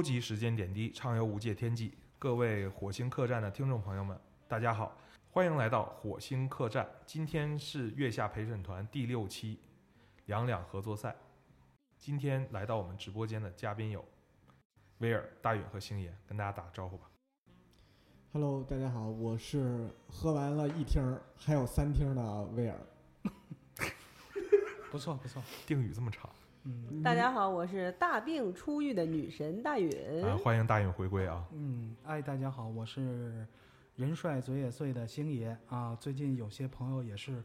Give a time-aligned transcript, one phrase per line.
[0.00, 1.92] 搜集时间点滴，畅游无界天际。
[2.18, 4.18] 各位火星客栈的听众朋友们，
[4.48, 4.96] 大家好，
[5.28, 6.88] 欢迎来到火星客栈。
[7.04, 9.60] 今天是月下陪审团第六期
[10.24, 11.14] 两两合作赛。
[11.98, 14.02] 今天来到我们直播间的嘉宾有
[15.00, 17.10] 威尔、大允和星爷，跟大家打个招呼吧。
[18.32, 22.80] Hello，大家好，我是喝完了一听还有三听的威尔。
[24.90, 26.30] 不错不错，定语这么长
[26.64, 29.90] 嗯大家好，我是大病初愈的女神大允。
[30.22, 30.36] 啊！
[30.36, 31.42] 欢迎大允回归啊！
[31.52, 33.46] 嗯，哎，大家好，我是
[33.96, 35.96] 人帅嘴也碎的星爷啊。
[35.98, 37.42] 最近有些朋友也是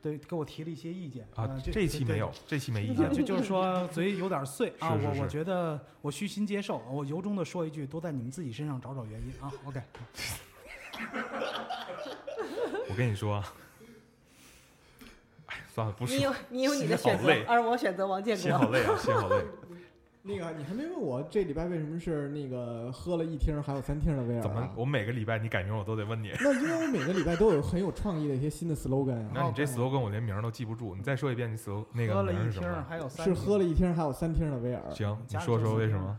[0.00, 3.16] 对给我提了一些意见啊，这期没有，这期没意见 对。
[3.16, 9.52] 就就是说嘴有点碎啊，我我觉得我虚心接受，我由衷的说一句，多在你们自己身上找找原因啊。
[9.64, 9.82] OK，
[12.88, 13.42] 我跟你说
[15.72, 18.42] 算了，不说你有，你有你的选择而我选择王建国。
[18.42, 19.36] 心好累啊，心好累。
[20.24, 24.42] 那个，你还没问我这礼拜为什么是那个喝了一听还有三听的威尔、啊？
[24.42, 24.70] 怎么？
[24.76, 26.30] 我每个礼拜你改名我都得问你。
[26.40, 29.30] 那因为我每个礼拜都有很有创意的一些新的 slogan 啊。
[29.34, 32.72] 那你这 slogan 我连名儿都记不住，你再说一遍你 slogan 那个喝了一名是什么？
[32.72, 34.82] 听还有三是喝了一听还有三听的威尔。
[34.92, 36.16] 行，你说说为什么？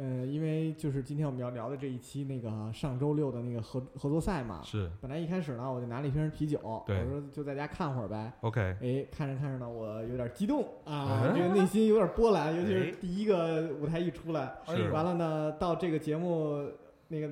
[0.00, 4.62] 呃，因为就是今天我们要聊的这一期那个上周六的那个合合作赛嘛。
[4.64, 8.32] 是本来一开始呢，我就拿了一瓶啤酒，我说就在家看会儿呗。
[8.40, 16.66] OK，哎，看着看着呢，我有点激动啊，嗯这个内心有点波澜，尤其哎是第一个舞台一出来，是完了呢，到这个节目
[17.08, 17.30] 那个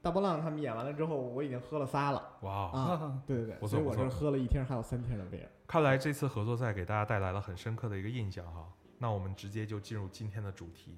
[0.00, 3.20] 大波浪他们演完了之后，我已经喝了仨了哇，啊！
[3.26, 5.48] 对对对，所以我是喝了一天还有三天的威尔。
[5.66, 8.68] 看来这次合作赛给大家带来了很深刻的一个印象哈。
[9.00, 10.96] 那我们直接就进入今天的主题，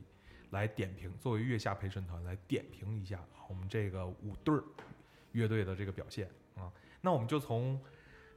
[0.50, 1.12] 来点评。
[1.18, 3.18] 作为月下陪审团来点评一下
[3.48, 4.62] 我们这个五对儿
[5.32, 6.70] 乐队的这个表现啊。
[7.00, 7.80] 那我们就从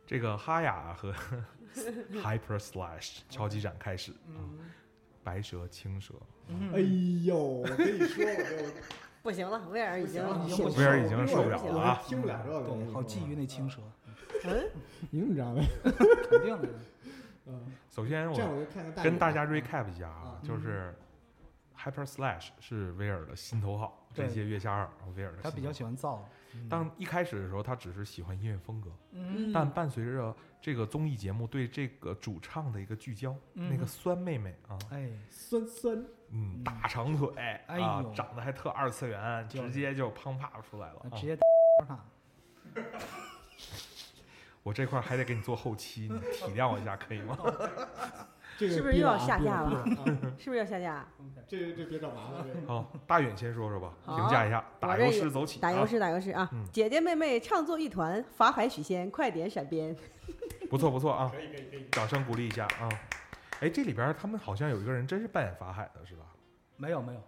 [0.05, 1.13] 这个哈雅和
[2.13, 4.45] Hyper Slash 超级展开始啊，
[5.23, 6.13] 白蛇、青蛇，
[6.73, 6.79] 哎
[7.23, 8.73] 呦，我跟你说，我就
[9.23, 10.21] 不行了，威尔已经
[10.77, 12.01] 威尔已经受不了了啊。
[12.03, 12.59] 我听不了这个。
[12.59, 12.93] 我跟对，你说。
[12.93, 13.81] 好觊觎那青蛇，
[14.45, 14.69] 嗯，
[15.09, 15.63] 你怎么知道的？
[16.29, 16.69] 肯定的。
[17.47, 20.93] 嗯，首先这样我我就看看跟大家 recap 一下啊啊，就是
[21.83, 26.23] Hyper Slash 是威尔的心头好，这些月下二，然后威尔的他比较喜欢造，
[26.69, 29.51] 当一开始的时候，他只是喜欢音乐风格，嗯。
[29.51, 35.97] 但伴随着这个综艺节目对这个主唱的一个聚焦，嗯那个酸妹妹啊，哎，酸酸，
[36.29, 41.09] 嗯，嗯大长腿，哎啊，长得还特二次元，就是直接就砰啪出来了啊。
[41.17, 41.37] 直接
[41.85, 41.99] 他。
[44.63, 47.37] 我这块还得给你做后期，你体谅我一下，可以吗？
[48.57, 49.85] 这个是不是又要下架了？
[50.37, 51.05] 是不是要下架？
[51.47, 56.65] 这这别找麻烦，这个好，大远先说说吧，评价一下，打油诗走起，打油啊，诗打油诗啊嗯！
[56.71, 59.95] 姐姐妹妹唱作一团，法海许仙，快点闪边。
[60.69, 61.87] 不错不错啊，可以可以可以。
[61.91, 62.89] 掌声鼓励一下啊！
[63.59, 66.23] 哎，这里边他们好像有一个人真是扮演法海的，是吧？
[66.77, 67.21] 没有没有，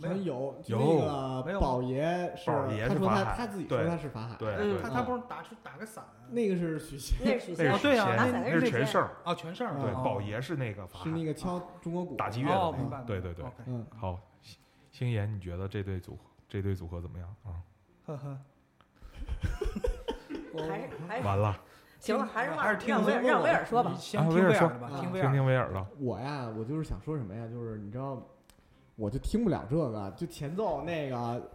[0.00, 1.06] 好像有，就有没有。
[1.46, 10.02] 那个宝爷是，宝爷他说他是法海他自己说对他是法海，对他，他不是打出打个伞，那个是许仙，那是许仙那是，对啊那是全胜，哦，全胜对，哦。
[10.04, 14.58] 宝爷是那个法海，是那个敲中国鼓打击乐的哦，那个，对对对嗯，好，星
[14.90, 17.28] 星爷，你觉得这对组合这对组合怎么样？
[17.44, 17.60] 啊？
[18.06, 18.38] 呵呵，
[20.68, 21.56] 还是还是完了，
[22.00, 23.92] 行了，还是还是听让威尔让威尔说吧。
[23.96, 25.44] 先啊威尔说听威尔的吧，啊听。
[25.44, 28.20] 威尔的，我呀，我就是想说什么呀，就是你知道，
[29.00, 31.50] 我就听不了这个，就前奏那个。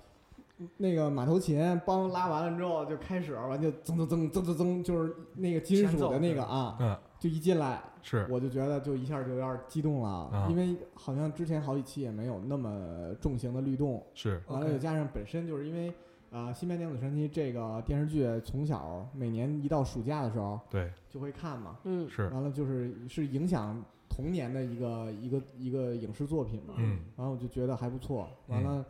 [0.78, 8.25] 那个马头琴帮拉完了之后就开始，完就噌噌噌噌噌噌，就是那个金属的那个啊，嗯，就一进来，是。
[8.29, 15.94] 我就觉得就一下就有点激动了，啊因为好像之前好几期也没有那么重型的律动，是，完了又加上本身就是因为
[16.31, 27.00] 啊，新白娘子传奇》这个电视剧从小每年一到暑假的时候对，就会看嘛，嗯，是，完了就是是影响童年的一个一个一个影视作品嘛，嗯。
[27.18, 28.86] 然后我就觉得还不错，完了，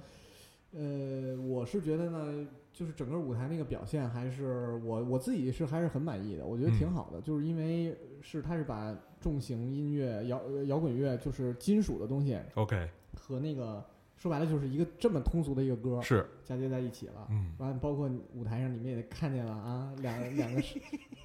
[0.72, 13.84] 呃，我是觉得呢，就是整个舞台那个表现还是我我自己是还是很满意的，我觉得挺嗯好的，就是因为是它是把重型音乐摇呃摇滚乐就是金属的东西，OK，和那个
[14.18, 17.28] 说白了就是一个这么通俗的一个歌是，嫁接在一起了。
[17.30, 17.54] 嗯。
[17.58, 20.80] 完了，包括舞台上你们也看见了啊，两两个是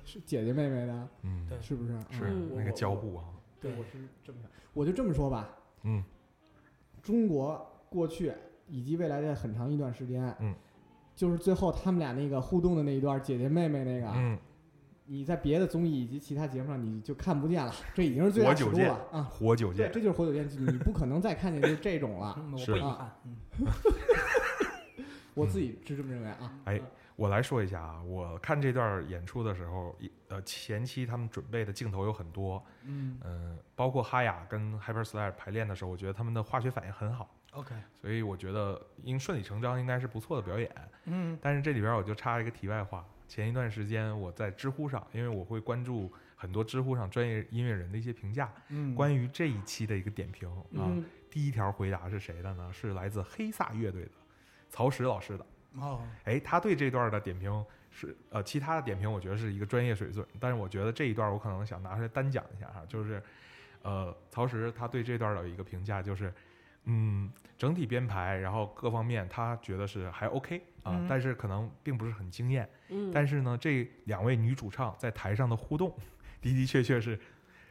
[0.05, 1.93] 是姐姐妹妹的，嗯，对是不是？
[2.11, 2.51] 是嗯。
[2.57, 3.25] 那个交互啊，
[3.61, 5.49] 对，我是这么想，我就这么说吧，
[5.83, 6.03] 嗯
[7.03, 8.33] 中国过去
[8.69, 10.55] 以及未来的很长一段时间，嗯，
[11.17, 14.39] 就是最后他们俩那个互动的那一段，姐姐妹妹那个，嗯，
[15.07, 19.23] 你在别的综艺以及其他节目上你就看不见了，这已经是最大尺度了啊！
[19.23, 22.35] 对，活久见，这就是活久见，你不可能再看见就这种了。
[22.39, 23.13] 嗯 我是啊不遗憾。
[23.25, 23.37] 嗯，
[25.35, 26.53] 我自己是这么认为啊。
[26.65, 26.81] 哎
[27.21, 40.75] 我来说一下啊，我看这段演出的时候，一呃前期他们准备的镜头有很多，嗯呃、包括哈雅跟 Hyper Slayer 排练的时候，我觉得他们的化学反应很好，，OK，所以我觉得应顺理成章应该是不错的表演。
[41.05, 52.73] 嗯但是这里边我就插一个题外话，前一段时间我在知乎上，因为我会关注很多知乎上专业音乐人的一些评价，嗯，关于这一期的一个点评啊，嗯，第一条回答是谁的呢？
[52.73, 54.13] 是来自黑撒乐队的
[54.71, 55.45] 曹石老师的。
[55.79, 63.23] 哦，哎，他对这段的点评是呃，其他的点评我觉得是一个专业水准，但是我觉得这一段我可能想拿出来单讲一下哈，就是
[63.83, 66.33] 呃，曹石他对这段的一个评价，就是
[66.85, 72.69] 嗯，整体编排，然后各方面他觉得是还 OK 啊，嗯但是可能并不是很惊艳。
[72.89, 75.95] 嗯，但是呢，这两位女主唱在台上的互动，
[76.41, 77.19] 的的确确是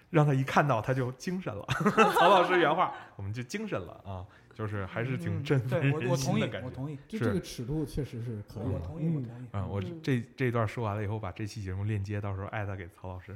[0.09, 1.65] 让他一看到他就精神了。
[2.13, 4.25] 曹老师原话，我们就精神了啊，
[4.59, 6.67] 就是还是挺嗯振奋我人我同意心的感，觉。
[6.67, 8.71] 我同意，就是这个尺度确实是可以的。
[8.71, 9.47] 我同意，我嗯同意。
[9.53, 13.33] 嗯，我嗯这这段说完了以后，把这期节目链接到时候艾特给曹老师。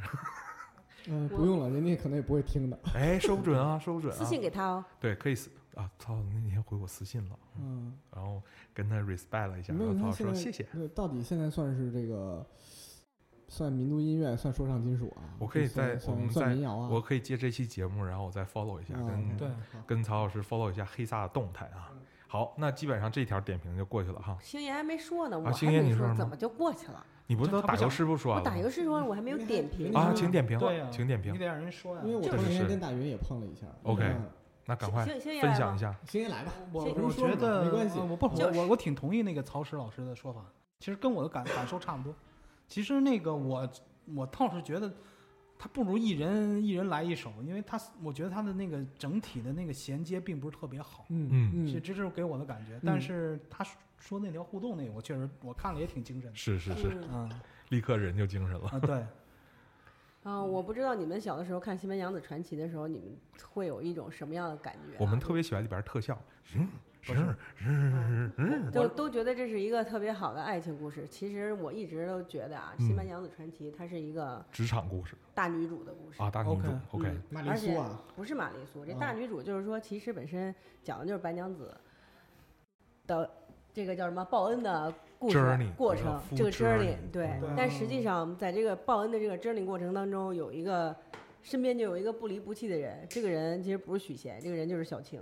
[1.07, 2.77] 嗯，不用了，人家可能也不会听的。
[2.93, 4.17] 哎，说不准啊，说不准啊。
[4.17, 4.83] 私信给他哦。
[4.99, 5.89] 对，可以私啊。
[5.97, 8.43] 曹老师那天回我私信了，嗯，然后
[8.73, 10.63] 跟他 respect 了一下，曹老师说谢谢。
[10.73, 12.45] 对，到底现在算是这个
[13.53, 15.21] 算民族音乐，算说唱金属啊？
[15.37, 16.89] 我可以算在我算们在民谣啊。
[16.91, 19.47] 我可以接这期节目，然后我再 follow 一下，啊跟对
[19.85, 21.93] 跟曹老师 follow 一下黑撒的动态啊。
[22.27, 24.35] 好，那基本上这条点评就过去了哈。
[24.41, 27.05] 星爷还没说呢，我啊星还没爷你说什么怎么就过去了？
[27.27, 28.43] 你不是都打油诗不想师傅说了吗？
[28.43, 31.37] 我打游戏说了，我还没有点评啊，嗯请点评，对呀，请点评你。
[31.37, 32.01] 得让人说呀。
[32.03, 33.67] 因为我是是前天跟大云也碰了一下。
[33.83, 34.29] OK 嗯
[34.65, 35.95] 那赶快分享一下。
[36.05, 40.41] 星爷来吧，我我不是说了吗觉得没关系呃我不我我我挺同意那个曹石老师的说法，
[40.79, 42.15] 其实跟我的感感受差不多。
[42.67, 43.69] 其实那个我
[44.15, 44.91] 我倒是觉得
[45.57, 52.79] 他不如一人一人来一首，因为他我觉得他的那个整体的那个衔接并不是特别好，嗯嗯这这是给我的感觉。
[52.83, 53.65] 但是他
[53.97, 56.35] 说那条互动那个，我确实我看了也挺精神的。
[56.35, 57.31] 是是是，嗯嗯
[57.69, 58.67] 立刻人就精神了。
[58.69, 59.05] 啊对，
[60.23, 63.15] 啊，我不知道你们小的时候看《新白娘子传奇》的时候，你们
[63.49, 64.97] 会有一种什么样的感觉啊？
[64.99, 66.21] 我们特别喜欢里边特效，
[66.55, 66.67] 嗯，
[67.05, 67.35] 不是
[68.71, 71.05] 就都觉得这是一个特别好的爱情故事。
[71.07, 76.61] 其实我一直都觉得啊，《新白嗯娘子传奇》它是一个职场故事大女主的故事啊，大女主
[77.01, 77.09] 丽
[77.45, 81.75] 而且苏啊，不是玛丽苏，这啊大女主就是说，其实本身讲的就是白娘子
[83.05, 83.29] 的
[83.73, 85.37] 这个叫什么报恩的故事
[85.75, 87.37] 过程，这个 journey 对。
[87.57, 90.95] 但实际上，在这个报恩的这个 journey 过程当中，有一个
[91.41, 95.21] 身边就有一个不离不弃的人，这个人其实不是许仙，这个人就是小青。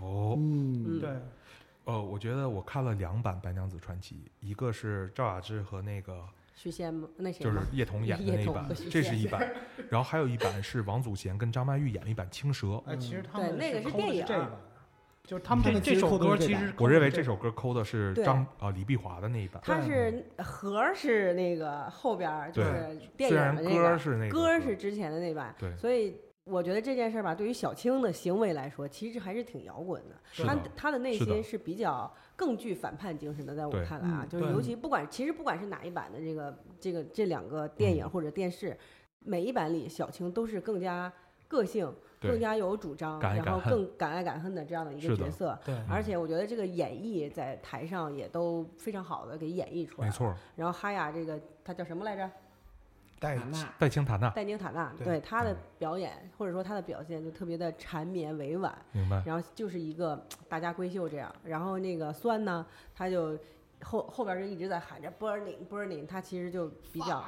[0.00, 1.00] 哦，嗯，嗯。
[1.00, 1.10] 对，
[1.84, 6.24] 呃，我觉得我看了两版《白娘子传奇》，一个是赵雅芝和那个
[6.54, 7.08] 许仙吗？
[7.16, 7.58] 那谁就是？
[7.72, 9.50] 叶童演的那一版这是一版，
[9.88, 12.66] 然后还有一版是王祖贤跟张曼玉演了一版《青蛇》。
[12.86, 14.50] 哎，其实他们对那个是电影这，
[15.24, 25.76] 就是他们这这首抠的是这版歌其实我认为这这首歌抠的是张啊李碧华的那一版，它是盒是那个后边儿就是电影虽然歌是那个歌是之前的那版，对。
[25.76, 30.16] 所以我觉得这件事儿吧，对于小青的行为来说，其实还是挺摇滚的。
[30.44, 38.76] 他他的内心是比较更具反叛精神的，在我看来啊，就是尤其不管其实不管是哪一版的这个这个这两个电影嗯或者电视，
[39.20, 41.12] 每一版里小青都是更加
[41.46, 45.56] 个性、更加有主张，然后更敢爱敢恨的这样的一个角色。
[45.64, 50.10] 对而且我觉得这个演绎在台上也都非常好的给演绎出来了。
[50.10, 52.28] 没错，然后哈雅这个她叫什么来着？
[53.20, 59.22] 带塔纳戴青塔纳，戴宁塔纳，对对她的嗯表演或者说她的表现就特别的缠绵委婉，明白？
[59.26, 61.32] 然后就是一个大家闺秀这样。
[61.44, 63.38] 然后那个酸呢，他就
[63.82, 67.22] 后后边就一直在喊着 burning burning，他其实就比较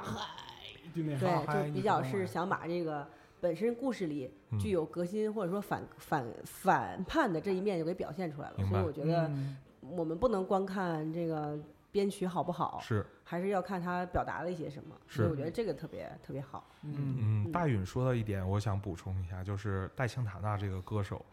[0.95, 3.07] 对面发对，就比较是想把这个
[3.39, 8.55] 本身故事里嗯具有革新或者说反反反叛的这一面就给表现出来了。
[8.67, 11.59] 所以我觉得嗯我们不能光看这个
[11.93, 14.95] 编曲好不好，是，还是要看他表达了一些什么。
[15.07, 16.67] 所以是我觉得这个特别特别好。
[16.81, 21.23] 嗯嗯，嗯大允说到一点，我想补充一下，就是戴青塔纳这个歌手，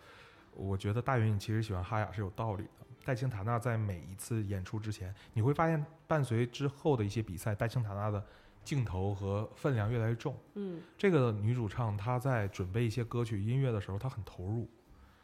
[0.55, 2.71] 我觉得大允你其实喜欢哈雅是有道理的。
[3.03, 8.23] 戴青塔纳在每一次演出之前，你会发现伴随之后的一些比赛，戴青塔纳的
[8.63, 10.37] 镜头和分量越来越重。
[10.57, 14.69] 嗯，这个女主唱她在准备一些歌曲音乐的时候，她很投入，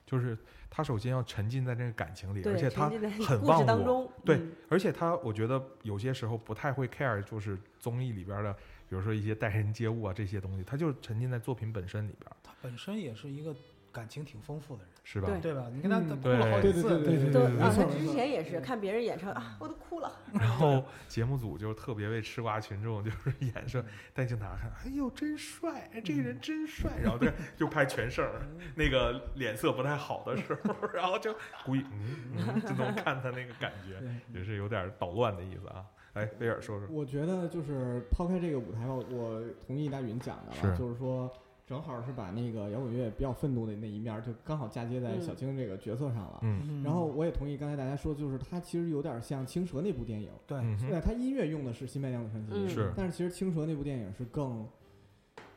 [0.07, 0.39] 就是
[0.71, 4.11] 他首先要沉浸在这个感情里，而且她沉浸在故很忘我当中。
[4.25, 8.53] 对嗯而且他我觉得有些时候不太会 care，就是综艺里边的，
[8.89, 12.31] 比如说一些待人接物啊这些东西，他就沉浸在作品本身里边。
[12.43, 13.55] 他本身也是一个
[13.97, 15.29] 感情挺丰富的人，是吧？
[15.29, 15.41] 对。
[15.41, 15.67] 对吧？
[15.73, 16.21] 你跟他嗯。
[16.21, 20.12] 哭了好几次，对对对对都对啊，他之前也是看别人演唱啊，我都哭了。
[20.38, 28.29] 然后节目组就特别为吃瓜群众就是演说带镜头看，哎呦真帅，哎这个人真帅，然后对 就拍全胜
[28.75, 31.35] 那个脸色不太好的时候， 然后就
[31.65, 34.03] 故意嗯嗯就能看他那个感觉，
[34.38, 35.85] 也是有点捣乱的意思啊。
[36.15, 41.31] 哎，威尔说说，我觉得就是抛开这个舞台吧，我同意大云讲的了，就是说
[41.67, 45.21] 正好是把那个摇滚乐比较愤怒的那一面儿，就刚好嫁接在嗯。
[45.21, 46.41] 小青这个角色上了。
[46.85, 52.69] 然后我也同意刚才大家说，就是它其实有点像《青蛇》那部电影，对，嗯哼，虽然它音乐用的是《新白娘子传奇》嗯。
[52.69, 52.93] 是。
[52.97, 54.65] 但是其实《青蛇》那部电影是更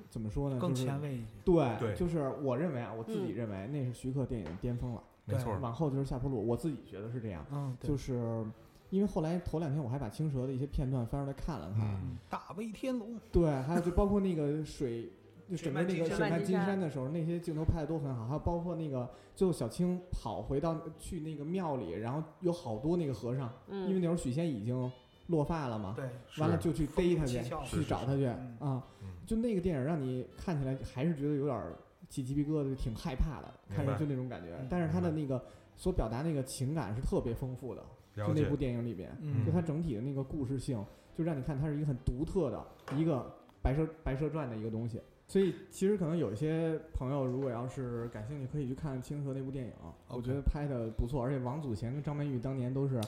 [0.10, 0.58] 怎么说呢？
[0.60, 1.26] 更前卫一些。
[1.46, 3.36] 对，就是我认为啊，我自己嗯。
[3.36, 6.44] 认为那是徐克电影的巅峰了，没错，往后就是下坡路。
[6.44, 8.44] 我自己觉得是这样，嗯，就是
[8.90, 15.12] 因为后来头两天我还把《青蛇》的一些片段翻出来看了看，大威天龙，对，还有就包括那个水，
[15.50, 24.92] 就整个那个水水漫金山山的时候，那些镜头拍的都很好，还有包括那个最后小青跑回到去那个庙里，然后有好多那个和尚，因为嗯，那时候许仙已经
[25.28, 26.06] 落发了嘛，对，
[26.40, 31.62] 完了就去逮他去去找他去嗯啊，嗯就那个电影让你看起来还是觉得有点
[32.10, 34.68] 起鸡皮疙瘩，挺害怕的，看着就那种感觉嗯。
[34.70, 35.44] 但是他的那个
[35.76, 37.84] 所表达那个情感是特别丰富的，
[38.16, 40.84] 就那部，电影里边，嗯就它整体的那个故事性，
[41.16, 42.66] 就让你看它是一个很独特的
[42.98, 45.00] 一个白蛇白蛇传的一个东西。
[45.30, 49.72] 所以其实可能有一些朋友如果要是感兴趣，可以去看《青河》那部电影，
[50.08, 53.00] 我觉得拍的不错，而且王祖贤跟张曼玉当年都是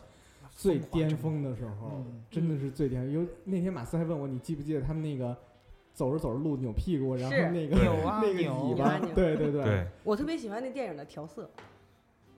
[0.51, 3.11] 最巅峰的时候，嗯真的是最巅峰。
[3.11, 5.35] 有那天马斯还问我，你记不记得他们那个
[5.95, 11.49] 走着走着路扭屁股，然后那个扭啊那个尾巴，扭啊扭对对对对，我特别喜欢那电影的调色，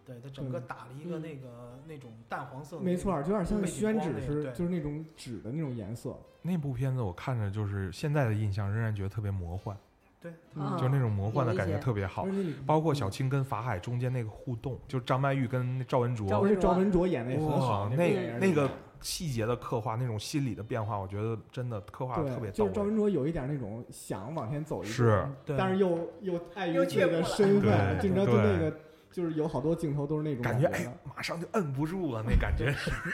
[0.06, 6.18] 对他整个打了一个嗯那个那种淡黄色的，没错儿，就有点像宣纸是，就是那种纸的那种颜色。
[6.42, 9.76] 那部片子我看着就是现在的印象仍然觉得特别魔幻，
[10.20, 12.28] 对，嗯就那种魔幻的感觉特别好
[12.66, 18.70] 包括小青跟法海中间那个互动，就张曼玉跟赵文卓，赵文卓而且赵文卓演的也很好那那个
[19.00, 22.84] 细节的刻画，那种心理的变化，我觉得真的刻画的特别就是赵。
[22.84, 28.78] 文卓有一点那种想往前走一步，是，但是又又碍于又自己的身份，你知道，就那个
[29.14, 32.66] 就是有好多镜头都是那种感觉哎觉的，马上就摁不住了，那感觉。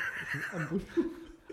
[0.54, 0.86] 摁，不住，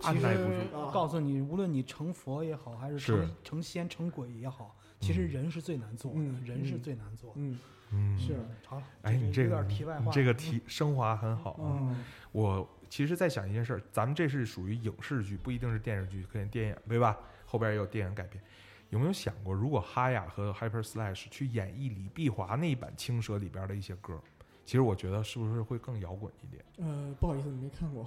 [0.00, 0.78] 其按耐不实住。
[0.78, 3.12] 啊告诉你，无论你成佛也好，还是是。
[3.12, 6.42] 成成仙成鬼也好，其实人是最难做的，嗯。
[6.44, 7.40] 人是嗯最难做的。
[7.40, 7.58] 嗯。
[7.92, 8.36] 嗯，是，
[8.66, 11.78] 好了，哎，你这个你点题外话，这个题升华很好啊。
[11.80, 12.04] 嗯。
[12.32, 17.16] 我其实在想一件事儿，咱们这是属于影视剧，不一定是电视剧，可能电影，对吧？
[17.44, 18.42] 后边也有电影改编。
[18.90, 24.20] 有没有想过，如果哈雅和 Hyper Slash 去演绎李碧华那一版《青蛇》里边的一些歌，
[24.66, 26.62] 其实我觉得是不是会更摇滚一点？
[26.78, 28.06] 呃，不好意思， 你没看过，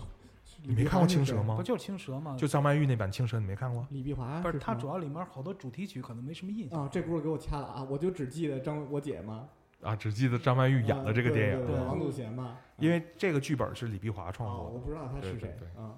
[0.62, 1.64] 你没看过《青蛇》吗不？
[1.64, 2.36] 就是青蛇吗？
[2.38, 3.88] 就张曼玉那版《青蛇》，你没看过？
[3.90, 6.82] 李碧华不是，它主要里面好多主题曲可能没什么印象。
[6.84, 7.88] 啊，这轱辘给我掐了啊！
[7.90, 9.48] 我就只记得张我姐嘛，
[9.82, 15.96] 啊，只记得张曼玉演啊的这个电影，对对对对王祖贤嘛，因为这个剧本是李碧华创啊，作的，我不知道他是谁对对对啊，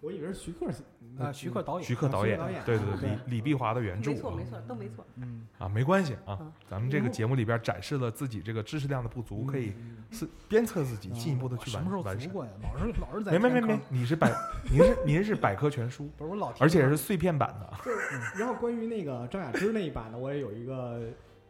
[0.00, 0.82] 我以为是徐克写
[1.18, 5.04] 啊，徐克导演，徐克导演，对对对，李李碧华的原著啊没错没错，都没错。
[5.16, 12.28] 嗯，啊，没关系啊嗯，咱们这个节目里边展示了自己这个知识量的不足，可以嗯是鞭策自己，嗯进一步的去什么时候完完善。
[12.28, 12.50] 足过呀？
[12.62, 14.32] 老是老是在没没没没，你是百，
[14.70, 17.90] 您是您是百科全书， 不是我老填而且是碎片版的。
[18.36, 21.00] 然后关于那个张雅芝那一版的，我也有一个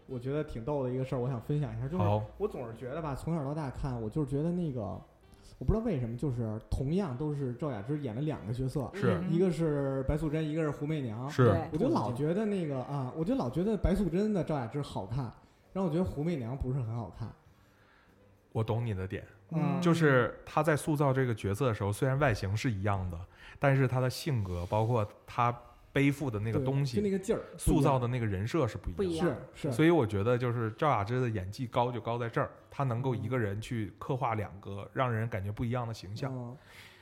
[0.06, 4.98] 我觉得挺逗的一个事儿，我想分享一下，就是好，我总是觉得吧，从小到大看，我就是觉得那个，
[5.58, 11.28] 我不知道为什么，就是同样都是赵雅芝演了两个角色，是嗯一个是白素贞，一个是胡媚娘。
[11.28, 15.24] 是我就老觉得那个啊，我就老觉得白素贞的赵雅芝好看，
[15.72, 17.28] 然后我觉得胡媚娘不是很好看。
[18.52, 23.18] 我懂你的点，嗯就是她在塑造这个角色的时候，虽然外形是一样的，
[23.58, 25.54] 但是她的性格，包括他
[25.98, 29.32] 背负的那个东西，就那个劲儿，塑造的那个人设是不一样的。
[29.32, 36.32] 不一样是是，所以我觉得，就是赵雅芝的演技高就高在这儿，她能够一个人去刻画两个让人感觉不一样的形象。
[36.32, 36.56] 嗯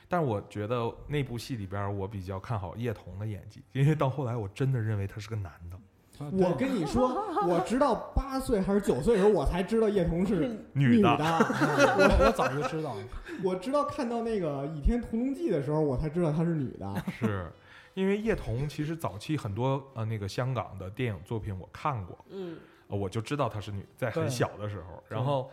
[0.09, 7.09] 但我觉得那部戏里边，我比较看好叶童的演技，因为到后来我真的认为他是个男的，啊我跟你说，
[7.45, 11.09] 我直到八岁还是九岁的时候，我才知道叶童是女的。
[11.19, 11.25] 的。
[11.25, 13.03] 我我早就知道了，
[13.43, 17.03] 我直到看到那个《倚天屠龙记》的时候，我才知道她是女的。
[17.19, 17.51] 是
[17.97, 22.55] 因为叶童其实早期很多呃那个香港的电影作品我看过，嗯，
[22.89, 25.49] 呃我就知道她是女，在很小的时候，然后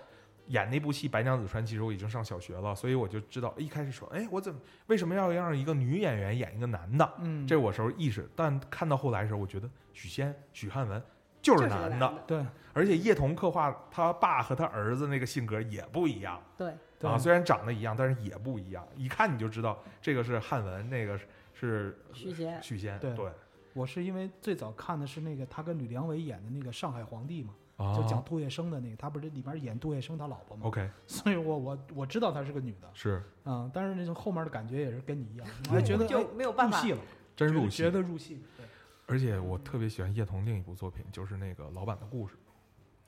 [0.48, 7.14] 演那部戏《白娘子传奇》的时候，我已经上小学了，所以我就知道一开始说，哎，我怎么为什么要让一个女演员演一个男的？
[7.20, 11.02] 嗯，这我时候意识，但看到后来的时候，我觉得许仙、许汉文
[11.40, 21.18] 就是男的，男的对而且叶童刻画他爸和他儿子那个性格也不一样对，对啊，虽然长得一样，但是也不一样，一看你就知道这个是汉文，那个
[21.64, 23.30] 是是许仙许仙，对对，
[23.72, 36.98] 我是因为最早看的是那个他跟吕良伟演的那个《上海皇帝》嘛，啊就讲杜月笙的那个，他不是里边演杜月笙他老婆吗？OK 所以我我我知道她是个女的，是啊、但是那种后面的感觉也是跟你一样，我还觉得没有办法入戏了，
[37.34, 38.42] 真入戏觉得入戏。
[38.56, 38.66] 对
[39.06, 42.34] 而且我特别喜欢叶童另一部作品，就是那个《老板的故事》，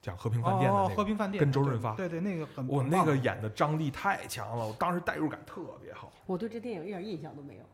[0.02, 0.94] 讲和平饭店的哦那个。
[0.94, 7.64] 和平饭店跟周润发对对，那个很我那个演的张力太强了，我当时代入感特别好我对这电影一点印象都没有。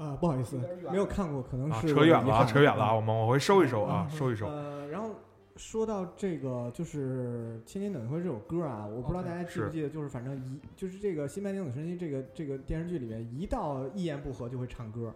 [0.00, 0.58] 啊，不好意思
[0.90, 1.78] 没有看过，可能啊！
[1.78, 2.94] 是扯远了啊，扯远了啊！
[2.94, 4.46] 我们往回收一收啊，嗯收一收。
[4.46, 5.10] 呃，然后
[5.56, 15.12] 说到这个，就是《千年等一回》这首歌啊，我不知道大家记不记得，就是反正一就是这个《新白娘子传奇》这个这个电视剧里面，一到一言不合就会唱歌，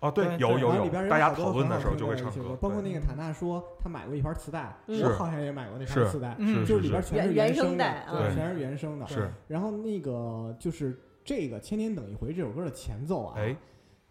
[0.00, 2.54] 哦，对，有有有里边，大家讨论的时候就会唱歌。
[2.60, 6.62] 包括对那个塔纳说他买过一盘磁带，嗯我好像也买过那盘是磁带，嗯。
[6.66, 9.06] 就是里边全是原原声带，全是原声的。
[9.06, 9.30] 是。
[9.48, 13.56] 然后那个就是这个《千年等一回》这首歌的前奏啊，哎，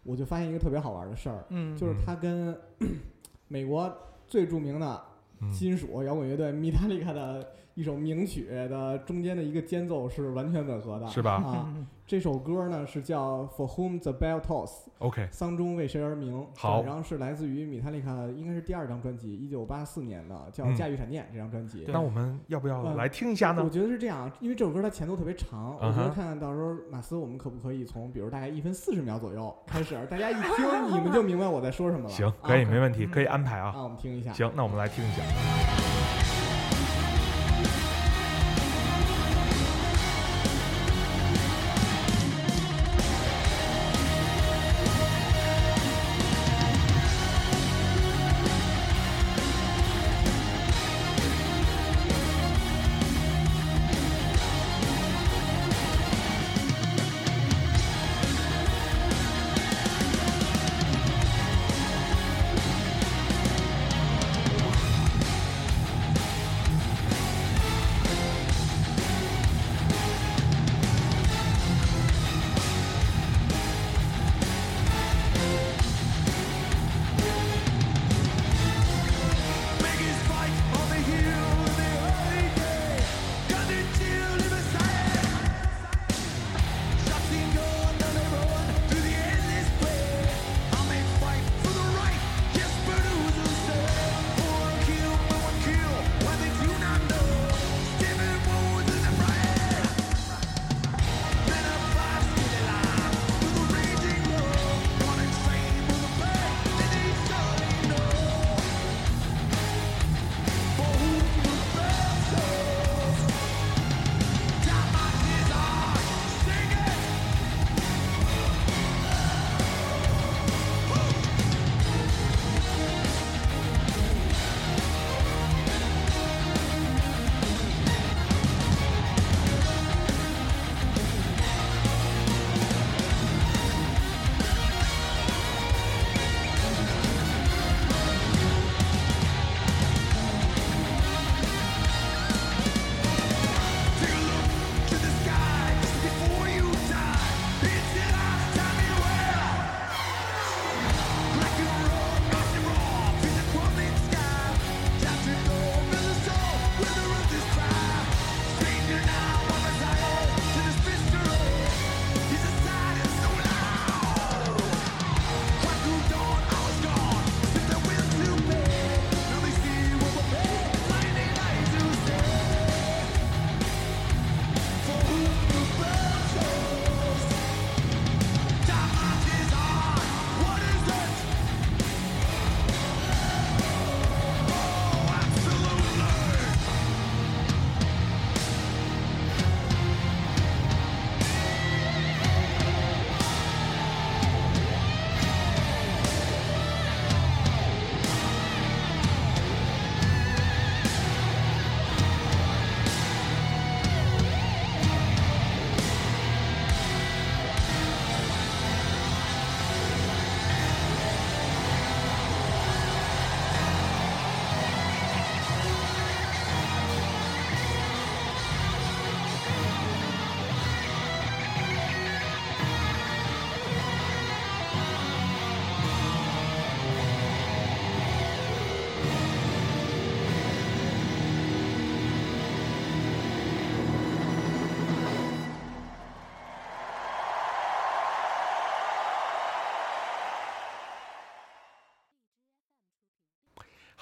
[0.02, 2.56] 我就发现一个特别好玩的事儿，嗯，就是他跟
[3.48, 3.92] 美国
[4.26, 5.02] 最著名的
[5.40, 5.50] 嗯。
[5.50, 16.44] 金属摇滚乐队 Metallica 的一首名曲的中间的一个间奏是完全吻合的，是吧啊，嗯这首歌呢是叫 For Whom the Bell Tolls，OK，丧钟为谁而鸣。
[16.56, 21.86] 好对然后是来自于米塔利卡，应该是第二张专辑，一九八四年的，叫嗯《驾驭闪电》这张专辑。
[21.88, 23.62] 那我们要不要嗯来听一下呢？
[23.64, 32.10] 我觉得是这样，因为这首歌它前奏特别长，我觉得看看到时候马斯，我们可不可以从比如大概一分四十秒左右开始，大家一听你们就明白我在说什么了。
[32.10, 33.72] 行，啊可以，没问题，嗯可以安排啊。
[33.72, 34.32] 那，我们听一下。
[34.32, 35.22] 行，那我们来听一下。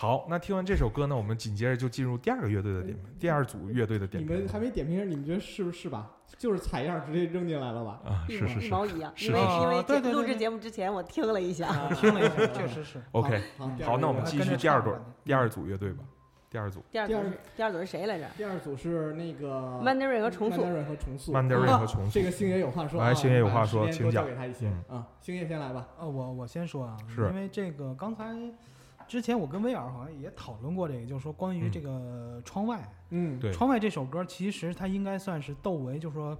[0.01, 6.09] 好，那听完这首歌呢，我们紧接着就进入第二个乐队的点评，第二组乐队的点评你们评还没点评，你们觉得是不是吧？
[6.39, 8.01] 就是采样直接扔进来了吧？
[8.07, 13.03] 啊，是是是一毛一样，是因为因为录制节目之前我听了一下，啊 听了一下，确实是。
[13.11, 13.43] OK。
[13.59, 16.05] 好，那我们继续第二对唱吧第二组乐队吧，
[16.49, 17.15] 第二组第二组
[17.57, 21.33] 第二组是谁来着第二组是那个 Mandarin 和重塑 Mandarin 和重塑。
[21.33, 25.89] Mandarin 啊和重塑 这个星爷有话说啊，来星爷有话说请讲交给他一些嗯啊，星爷先来吧。
[25.99, 28.33] 啊，我我先说啊，是因为这个刚才
[29.09, 36.39] 之前我跟威尔好像也讨论过这个，就是说关于嗯这个窗外，嗯，对窗外这首歌其实它应该算是窦唯就是说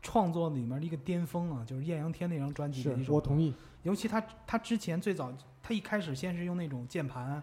[0.00, 3.04] 创作里面的一个巅峰啊，就是艳阳天那张专辑的一首歌。
[3.04, 3.52] 是我同意。
[3.82, 7.42] 尤其他他之前最早他一开始先是用那种键盘，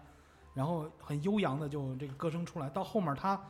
[0.54, 3.40] 然后很悠扬的就这个歌声出来，到后面他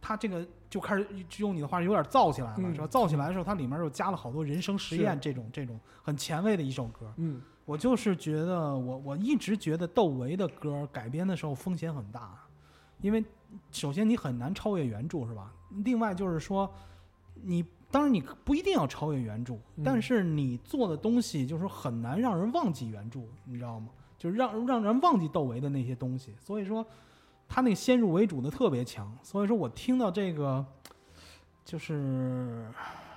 [0.00, 1.06] 他这个就开始
[1.38, 2.86] 用你的话有点燥起来了，嗯是吧？
[2.86, 7.12] 燥起来的时候，它里面又加了好多人声实验这种这种很前卫的一首歌。
[7.16, 12.36] 嗯我就是觉得我我一直觉得窦唯的歌改编的时候风险很大，
[13.00, 13.24] 因为
[13.70, 15.52] 首先你很难超越原著是吧？
[15.84, 16.68] 另外就是说
[17.42, 17.64] 你。
[17.92, 23.88] 当然，你不一定要超越原著，嗯但是你做的东西就是说很难让人忘记原著，你知道吗？
[24.16, 26.32] 就是让让人忘记窦唯的那些东西。
[26.38, 26.86] 所以说，
[27.48, 29.12] 他那个先入为主的特别强。
[29.24, 30.64] 所以说我听到这个，
[31.64, 32.64] 就是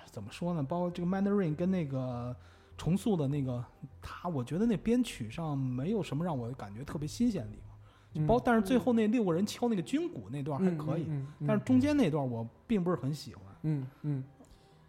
[0.10, 0.63] 怎么说呢？
[0.63, 2.36] 包括这个 Mandarin 跟那个
[2.84, 3.63] 重塑的那个，
[4.02, 7.74] 他我觉得那编曲上没有什么让我感觉特别新鲜的地方。
[8.13, 13.43] 就包，但是最后那六个人敲那个军鼓那段还可以，嗯，嗯但是中间那段我并不是很喜欢。
[13.62, 14.24] 嗯嗯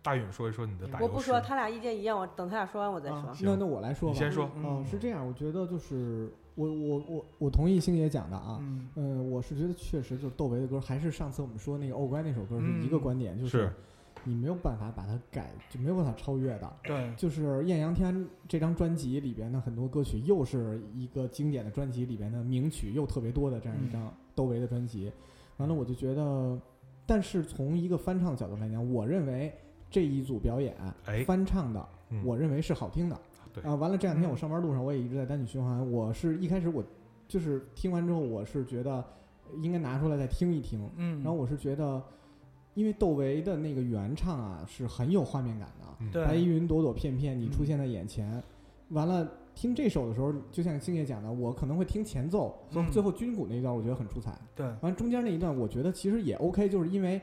[0.02, 3.32] 大允说一说你的我不说，他俩意见一样，我等他俩说完我再说啊。
[3.32, 4.12] 行那那我来说吧。
[4.12, 8.58] 你先说，嗯，是这样，我觉得就是我我我我同意星爷讲的啊。
[8.60, 13.72] 嗯呃，我是觉得确实就是窦唯的歌，还是上次我们说那个《欧乖》那首歌是一个嗯观点，就是
[14.24, 16.72] 你没有办法把它改，就没有办法超越的。
[16.82, 18.14] 对，就是《艳阳天》
[18.48, 25.12] 这张专辑里边的很多歌曲，又是一个经典的专辑里边的名曲又特别多的这样一张窦唯的专辑。
[25.58, 26.58] 完了，我就觉得，
[27.06, 29.52] 但是从一个翻唱的角度来讲，我认为
[29.90, 33.16] 这一组表演哎翻唱的，嗯我认为是好听的。
[33.52, 36.82] 对啊，完了这两天我上班路上我也一直在单曲循环，我是一开始我
[37.28, 39.04] 就是听完之后，我是觉得
[39.62, 42.02] 应该拿出来再听一听，嗯，然后我是觉得，
[42.74, 45.68] 因为窦唯的那个原唱啊是很有画面感
[46.12, 48.42] 的，白云朵朵片片，你嗯出现在眼前。
[48.90, 54.36] 完了，听这首的时候，就像星爷讲的，我可能会听前奏，嗯最后军鼓那一段我觉得很出彩。
[54.54, 57.20] 对，完了中间那一段，我觉得其实也 OK，就是因为，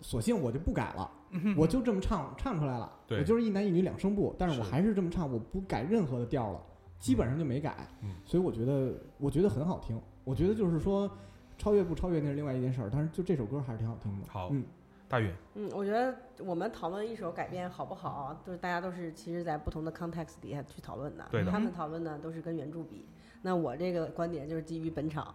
[0.00, 2.92] 索性我就不改了，嗯我就这么唱唱出来了。
[3.06, 6.60] 对我就是一男一女两声部，但是我还是这么唱，我不改任何的调了，
[6.98, 7.88] 基本上就没改。
[8.02, 9.98] 嗯所以我觉得，我觉得很好听。
[10.24, 11.10] 我觉得就是说，
[11.56, 14.26] 超越不超越那是另外一件事儿，但是就这首歌还是挺好听的。
[14.28, 14.62] 好嗯，
[15.08, 21.26] 大宇，嗯，我觉得我们讨论一首改编好不好，就是大家都是其实在不同的 context 底下去讨论的。
[21.30, 23.06] 对的他们讨论呢都是跟原著比。
[23.40, 25.34] 那我这个观点就是基于本场，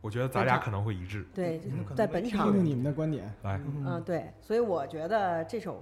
[0.00, 1.24] 我觉得咱俩可能会一致。
[1.32, 3.32] 对嗯可，能在本场听过听听你们的观点。
[3.44, 5.80] 来，嗯嗯，对，所以我觉得这首，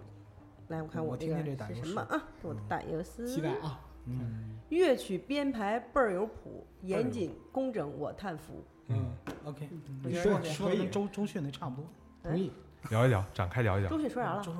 [0.68, 2.22] 来我看我听这个是什么啊？
[2.40, 3.26] 是我的打油诗。
[3.26, 3.80] 期待啊！
[4.06, 8.62] 嗯乐曲编排倍儿有谱，严谨工整，我叹服。
[8.88, 9.10] 嗯
[9.44, 9.68] ，，OK，
[10.04, 11.90] 我你说觉得说的跟周周迅那差不多。
[12.22, 12.52] 同意。
[12.88, 14.00] 聊一聊，展开聊一聊周。
[14.00, 14.42] 迅说啥了？
[14.42, 14.58] 周周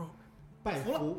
[0.63, 1.19] 拜服。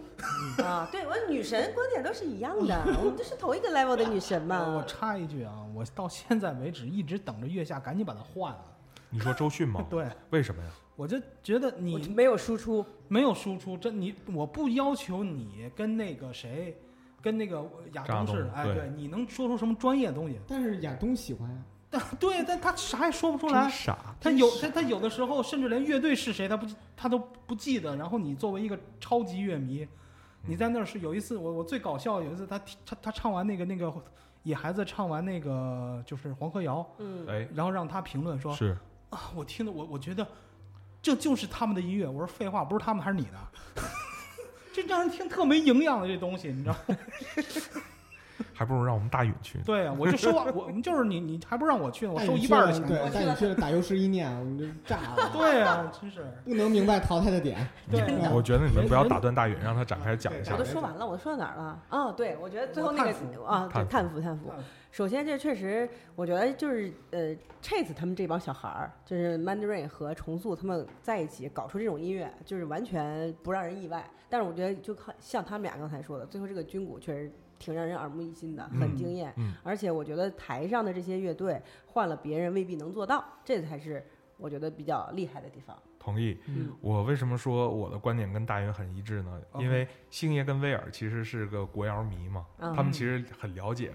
[0.63, 4.83] 啊，对我女神观点都是一样的，我们都是同一个 level 的女神嘛 我。
[4.83, 8.65] 插一句啊，我到现在为止一直等着月下赶紧把它换了。
[9.09, 9.85] 你说周迅吗？
[9.89, 10.69] 对，为什么呀？
[10.95, 16.77] 我就觉得你没有输出，没有输出，这你我不要求你跟那个谁，
[17.21, 20.39] 跟那个亚东似的，哎，对对，你能说出什么专业的东西？
[20.47, 21.57] 但是亚东喜欢呀。
[21.91, 23.69] 但 对，但他啥也说不出来。
[23.69, 23.97] 傻。
[24.19, 27.95] 他有他他有的时候甚至连乐队是谁他不他都不记得。
[27.97, 29.87] 然后你作为一个超级乐迷，
[30.47, 33.93] 你在那儿是有一次我我最搞笑有一次他他他唱完那个那个
[34.43, 38.75] 野孩子唱完那个就是黄河谣，嗯，哎，然后让他评论说是
[39.09, 40.25] 啊，我听的我我觉得
[41.01, 42.07] 这就是他们的音乐。
[42.07, 43.37] 我说废话，不是他们还是你的？
[44.73, 46.97] 这让人听特没营养的这东西，你知道吗？
[48.53, 49.59] 还不如让我们大允去。
[49.65, 52.81] 对啊，我就收我们就是你你还不让我去呢，我收一半的钱。
[52.81, 55.29] 了对，带你去了打油诗一念，我们就炸了。
[55.33, 57.67] 对啊，真是不能明白淘汰的点。
[57.89, 60.65] 对嗯 我觉得你们不要打断大允，让他展开讲一下我都。
[60.65, 61.83] 说完了，我说到哪儿了？
[61.89, 63.11] 哦，对，我觉得最后那个
[63.45, 64.51] 啊，对，叹叹服叹服。
[64.91, 74.05] 首先，这确实，我觉得就是呃，Chase 他们这帮小孩儿，就是 Mandarin 和重塑他们在一起搞出这种音乐，就是完全不让人意外。
[74.29, 79.31] 但是我觉得，就看像他们俩刚才说的，最后这个军鼓确实挺让人耳目一新的，很嗯惊艳。
[79.37, 84.03] 嗯而且我觉得台上的这些乐队换了别人未必能做到，这才是
[84.37, 85.77] 我觉得比较厉害的地方。
[85.99, 86.35] 同意。
[86.47, 89.39] 嗯我为什么说我的观点跟大云很一致呢？
[89.59, 93.91] 因为星爷跟威尔其实是个国谣迷嘛，嗯他们其实很了解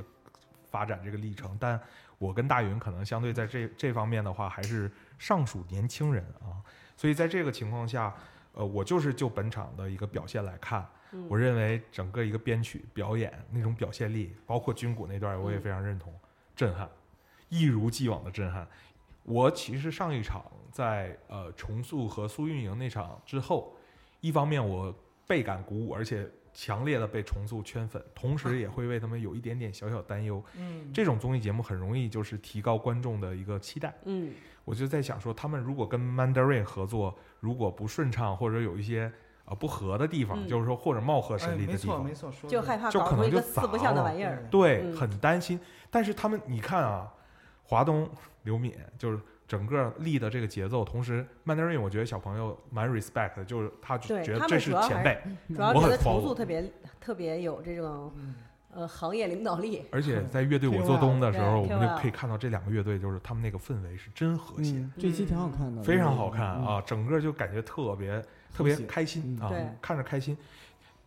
[0.71, 1.57] 发展这个历程。
[1.59, 1.81] 但
[2.19, 6.63] 我跟大云可能相对在这这方面的话，还是尚属年轻人啊，
[6.97, 8.15] 所以在这个情况下，
[8.53, 16.13] 呃，我就是就本场的一个表现来看，嗯我认为整个一个编曲表演那种表现力，包括军鼓那段，我也嗯非常认同，
[16.55, 16.89] 震撼，
[17.49, 18.67] 一如既往的震撼。
[19.23, 23.77] 我其实上一场在呃重塑和苏运营那场之后，
[24.21, 24.95] 一方面我
[25.27, 30.43] 倍感鼓舞，而且强烈的被重塑圈粉，同时也会为他们有一点点小小担忧。
[30.57, 33.95] 嗯，这种综艺节目很容易就是提高观众的一个期待。
[34.05, 34.33] 嗯
[34.65, 39.13] 我就在想说，他们如果跟 Mandarin 合作，如果不顺畅或者有一些
[39.47, 44.45] 呃不合的地方，嗯就是说或者貌合哎，神离的地方没错没，错，就害怕就可搞出一个能就砸四不像的玩意儿。
[44.51, 45.59] 对，嗯很担心。
[45.91, 47.11] 但是他们，你看啊，
[47.65, 48.09] 华东、
[48.43, 55.19] 刘敏就是整个立的这个节奏，同时 Mandarin 我觉得小朋友蛮 respect 的，就是他觉得这是前辈，
[55.55, 58.35] 主要我很觉得重 follow 塑特别特别有这种嗯，
[58.75, 59.87] 呃行业领导力。
[59.93, 70.37] 而且在乐队我做东的时候，我们就可以看到这两个乐队，就是他们那个氛围是真和谐，嗯，这期挺好看的，非常好看嗯啊，整个就感觉特别特别开心啊看着开心。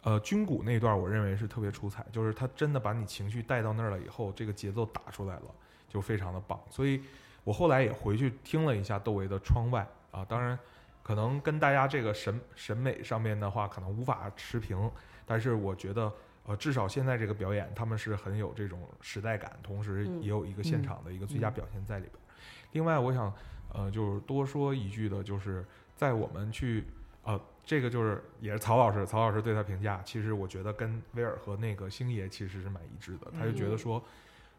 [0.02, 5.46] 呃，军鼓那段我认为是特别出彩，就是他真的把你情绪带到那儿了以后，这个节奏打出来了，
[5.88, 6.60] 就非常的棒。
[6.70, 7.02] 所以
[7.44, 9.86] 我后来也回去听了一下窦唯的《窗外》
[10.18, 10.58] 啊，当然
[11.04, 14.90] 可能跟大家这个审审美上面的话，可能无法持平，
[15.26, 16.12] 但是我觉得。
[16.46, 22.26] 呃，至少现在这个表演，他们是很有这种时代感，同时嗯也有一个现场的一个最佳嗯表现在里边儿。
[22.72, 23.32] 另外，我想
[23.72, 25.64] 呃，就是多说一句的，就是
[25.96, 26.86] 在我们去
[27.24, 33.78] 呃，这个就是也是曹老师，曹老师对他评价，其实我觉得跟威尔和那个星爷其实是蛮一致的，他就觉得嗯。
[33.78, 34.04] 说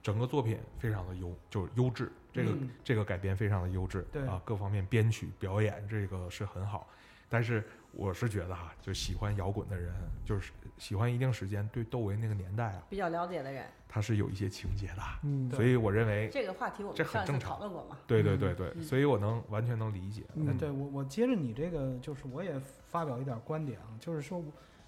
[0.03, 2.71] 整个作品非常的优，就是优质，这个、嗯。
[2.83, 6.89] 这个改编非常的优质，对啊，各方面编曲表演这个是很好，
[7.29, 7.63] 但是
[7.93, 9.93] 我是觉得哈，就喜欢摇滚的人，
[10.25, 17.51] 就是喜欢一定时间，对窦唯那个年代啊，比较了解的人，他是有一些情节的，嗯，所以我认为，这个话题我这们上一次很正常。
[17.51, 17.99] 讨论过嘛。
[18.07, 18.83] 对对对对，嗯。
[18.83, 24.43] 所以我能完全能理解，嗯哎，对我我接着你这个，就是我也发表一点观点啊，就是说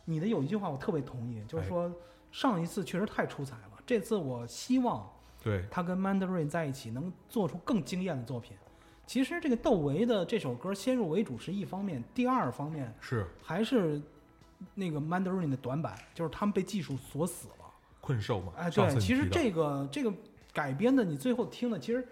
[0.05, 1.69] 你的有一句话我特别同意，就是哎。
[1.69, 1.93] 说
[2.31, 5.07] 上一次确实太出彩了，这次我希望
[5.43, 5.67] 对。
[5.71, 8.57] 他跟 Mandarin 在一起能做出更惊艳的作品。
[9.13, 14.01] 其实这个窦唯的这首歌先入为主是一方面，第二方面是还是
[14.75, 17.55] 那个 Mandarin 的短板，就是他们被技术锁死了。
[18.01, 20.11] 困兽嘛，哎，对，其实这个这个
[20.55, 22.03] 改编的，你最后听了，其实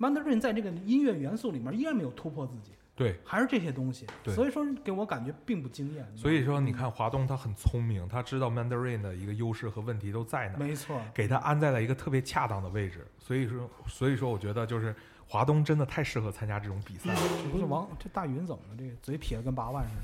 [0.00, 3.20] Mandarin 在这个音乐元素里面依然没有突破自己，对。
[3.24, 6.04] 还是这些东西，对所以说给我感觉并不惊艳。
[6.16, 13.06] 所以说，你嗯看华东他很聪明，他知道 Mandarin 的一个优势和问题都在哪儿，没错，给他安在了一个特别恰当的位置。
[13.20, 14.92] 所以说，所以说，我觉得就是
[15.26, 17.20] 华东真的太适合参加这种比赛了。
[17.42, 18.76] 这不是王这大云怎么了？
[18.78, 20.02] 这个嘴撇得跟八万似的。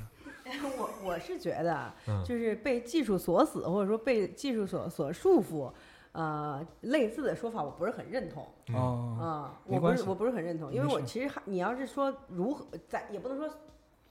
[0.79, 5.71] 我我是觉得，嗯，就是被技术锁死，或者说被技术所所束缚，
[6.11, 8.47] 呃，类似的说法我不是很认同。
[8.73, 13.47] 啊，我不是我不是很认同，因为我其实还你要是说如何在，也不能说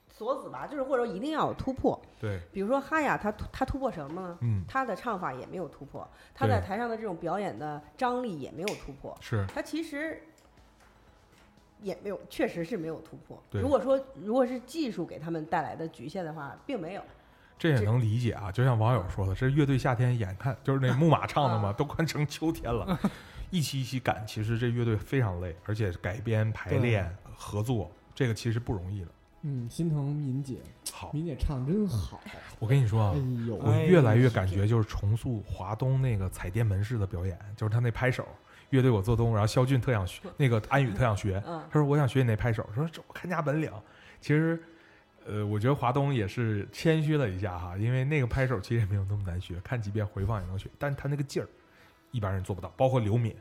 [0.09, 2.01] 锁死吧，就是或者说一定要有突破。
[2.21, 4.38] 对，比如说哈雅，他突他突破什么呢？
[4.42, 10.23] 嗯，他的唱法也没有突破，他在台上的这种表演的张力也没有突破，是他其实
[11.83, 13.43] 也没有，确实是没有突破。
[13.51, 17.03] 如果说如果是技术给他们带来的局限的话，并没有。
[17.59, 18.53] 这也能理解啊。
[18.53, 22.99] 就像网友说的，这乐队夏天眼看就是那木马唱的嘛，啊都快成秋天了，
[23.51, 29.09] 一期一期赶，其实这乐队非常累，而且改编、排练、合作，这个其实不容易的。
[29.43, 30.57] 嗯，心疼敏姐，
[30.93, 32.21] 好，敏姐唱真好，
[32.59, 33.21] 我跟你说啊哎，
[33.61, 38.27] 我越来越感觉就是重塑华东那个彩电门式的表演，就是他那拍手，
[38.71, 43.73] 乐队我做东，然后肖俊特想学，那个安宇特想学，嗯，他说我想学你那拍手，说这我看家本领。
[44.21, 44.63] 其实，
[45.27, 51.49] 呃，我觉得华东也是谦虚了一下哈，因为那个拍手其实也没有那么难学，看几遍回放也能学，但他那个劲儿，
[52.11, 52.69] 一般人做不到。
[52.77, 53.35] 包括刘敏，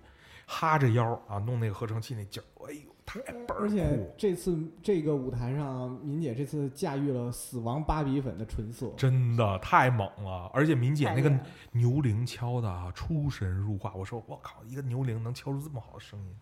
[0.50, 10.50] 哈着腰啊，弄那个合成器那劲儿，哎呦，太倍儿而且，这次这个舞台上，敏姐这次驾驭了死亡芭比粉的纯色，真的太猛了。
[10.54, 11.30] 而且敏姐那个
[11.74, 13.94] 牛铃敲的啊，出神入化。
[13.94, 16.36] 我说我靠，一个牛铃能敲出这么好的声音，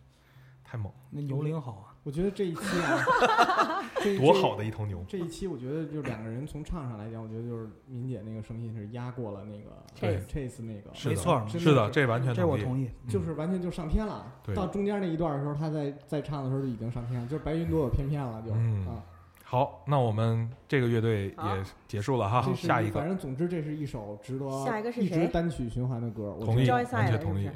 [0.75, 5.01] 太猛了，那牛铃好啊，我觉得这一期啊， 这多好的一头牛！
[5.07, 10.19] 这一期我觉得就两个人从唱上来讲，我觉得就是敏姐那个声音是压过了那个对。
[10.27, 11.15] Chase 那个，是的。
[11.15, 11.73] 没错是。
[11.73, 12.33] 的，这完全。
[12.33, 12.89] 这我同意。
[13.05, 13.09] 嗯。
[13.09, 14.25] 就是完全就上天了。
[14.53, 18.85] 到中间那一段的时候，他在在唱的时候就已经上天了，就是白云朵有翩翩了，就、嗯。
[18.85, 19.01] 啊。
[19.45, 22.99] 好，那我们这个乐队也结束了哈这，下一个。
[22.99, 25.27] 反正总之这是一首值得下一个是一直谁？
[25.27, 26.35] 单曲循环的歌。
[26.37, 27.53] 我同意，完全同意是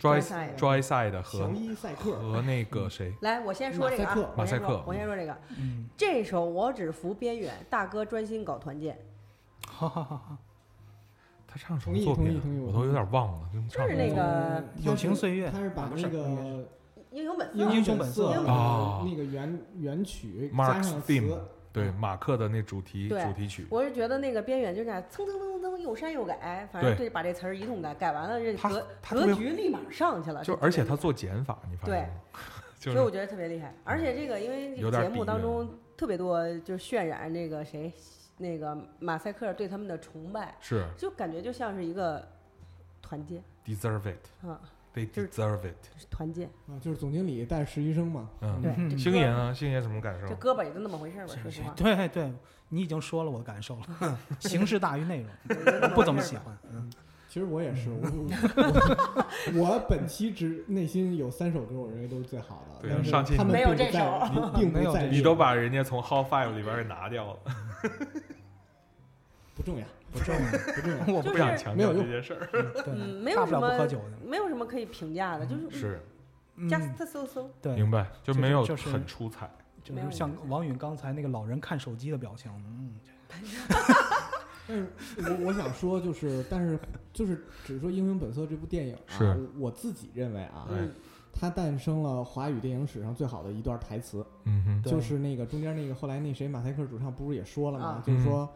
[0.00, 1.48] Joyside Joy Joyside 和
[2.32, 5.36] 和那个谁， 来，我先说这个啊马赛克，我先说这个。
[5.58, 8.98] 嗯，这首我只服边缘，大哥专心搞团建。
[9.66, 10.38] 哈哈哈哈。
[11.50, 16.68] 他唱什么作品我都有点忘了，就是那个友情岁月他是把那个
[17.10, 21.40] 英雄本色，英雄本色啊那个原原曲加上 theme 词，
[21.72, 27.06] 对马克的那主题对主题曲，我是觉得那个边缘就这样蹭蹭蹭蹭蹭又删又改，反正对。
[27.06, 30.42] 对把这词儿一通改，改完了这格格局立马上去了。
[30.42, 32.14] 就而且他做减法，你发现吗？
[32.80, 33.74] 就是所以我觉得特别厉害。
[33.84, 37.92] 而且这个因为这个节目当中特别多就是渲染那个谁
[38.36, 40.84] 那个马赛克对他们的崇拜，是。
[40.96, 42.26] 就感觉就像是一个
[43.02, 43.42] 团结。
[43.66, 44.60] Deserve it，啊，
[44.98, 45.74] they deserve it。
[46.10, 46.48] 团建。
[46.66, 49.54] 啊，就是总经理带实习生嘛，嗯，对，星爷呢？
[49.54, 50.34] 星爷什么感受这？
[50.34, 51.72] 胳膊也就那么回事儿吧，说实话。
[51.76, 52.32] 对对，
[52.68, 56.56] 你已经说了我的感受了， 形式大于内容，不怎么喜欢。
[56.72, 56.90] 嗯，
[57.28, 57.90] 其实我也是，
[59.54, 67.38] 我 本期只内心有三首歌，我认为都是最好的，对但是上期他们没有这首并没有这你都把人家从 How Five 里边给拿掉了，
[69.54, 70.98] 不重要，不重要，不重要。
[71.14, 72.48] 我不想强调这没有用件事儿。
[72.50, 74.26] 对，嗯，没有什么不喝酒的。
[74.26, 76.00] 没有什么可以评价的，就是是，
[76.56, 77.48] 嗯 just so so。
[77.60, 79.50] 对，明白，就就是没有就是很出彩。
[79.84, 82.50] 就是像王允刚才那个老人看手机的表情，
[84.68, 86.78] 嗯， 但是我我想说，就是，但是
[87.10, 90.68] 就是，只是说《英雄本色》这部电影啊，是我我自己认为啊，
[91.32, 98.02] 它诞生了华语电影史上最好的一段台词，嗯哼，就是那个中间那个后来那谁马赛克主唱不是也说了吗啊？
[98.06, 98.46] 就是说。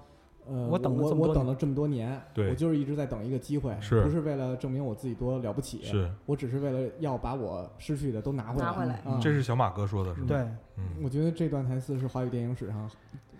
[0.48, 5.82] 呃，我等了我这么多年我等了这么多年，对我就是一直在等一个机会，是不是为了证明我自己多了不起？
[5.82, 8.66] 是，我只是为了要把我失去的都拿回来。
[8.66, 10.26] 拿回来啊这是小马哥说的，是吗？
[10.28, 10.38] 对
[10.76, 12.90] 嗯，我觉得这段台词是华语电影史上，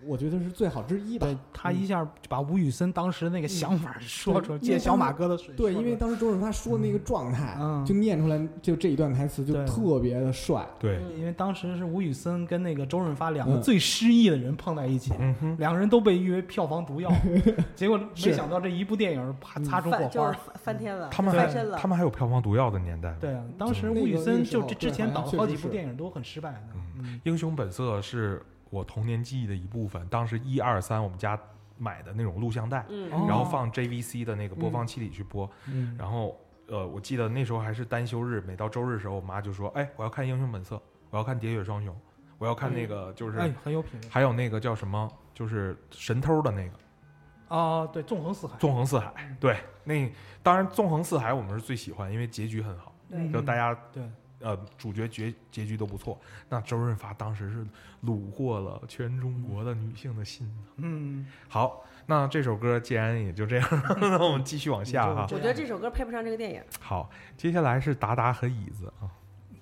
[0.07, 1.27] 我觉得是最好之一吧。
[1.27, 10.67] 对他一下就把吴宇森当时那个想法说出来，对借小马哥的水对，因为当时周润发说的那个状态，嗯就念出来，就这一段台词就特别的帅。
[10.79, 17.12] 对，嗯因为当时是吴宇森跟那个周润发两个嗯最失意的人碰在一起，嗯，两个人都被誉为票房毒药，
[17.75, 20.33] 结果没想到这一部电影啪擦出火花。
[20.33, 21.79] 翻翻天了，他们还翻身了。
[21.79, 23.15] 他们还有票房毒药的年代。
[23.21, 26.61] 对啊，当时吴宇森就这之前导了好几部电影都很失败的。
[26.99, 28.41] 嗯，英雄本色是
[28.73, 31.39] 我童年记忆的一部分，当时一二三我们家
[31.77, 40.77] 买的那种录像带，然后放 JVC 的那个播放器里去播，嗯然后呃，我记得那时候还是单休日，每到周日的时候，我妈就说：“哎，我要看《英雄本色》，
[41.11, 41.95] 我要看《喋血双雄》，
[42.39, 47.87] 我要看那个就是、哎，很有品味还有那个叫什么，就是神偷的那个啊！
[47.89, 49.37] 对，纵横四海，纵横四海。
[49.39, 50.11] 对，那
[50.43, 54.03] 当然纵横四海我们是最喜欢，因为结局很好，对就大家对
[54.42, 56.18] 呃主角结结局都不错。
[56.48, 57.66] 那周润发当时是
[58.05, 60.50] 虏获了全中国的女性的心。
[60.76, 63.68] 嗯，好，那这首歌既然也就这样，
[64.00, 65.26] 那我们继续往下哈。
[65.31, 66.62] 我觉得这首歌配不上这个电影。
[66.81, 69.09] 好，接下来是达达和椅子啊，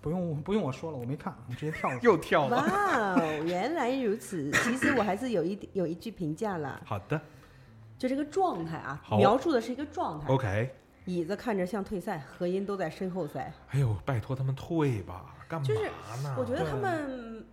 [0.00, 1.98] 不用不用我说了，我没看，我直接跳了。
[2.02, 2.56] 又跳了。
[2.56, 4.50] 哇哦， 原来如此。
[4.50, 7.20] 其实我还是有一有一句评价了，好的
[7.98, 10.26] 就这个状态啊，描述的是一个状态。
[10.28, 10.74] ，OK。
[11.06, 13.52] 椅子看着像退赛，和音都在身后塞。
[13.68, 15.80] 哎呦，拜托他们退吧，干嘛就是
[16.22, 16.36] 呢？
[16.38, 17.44] 我觉得他们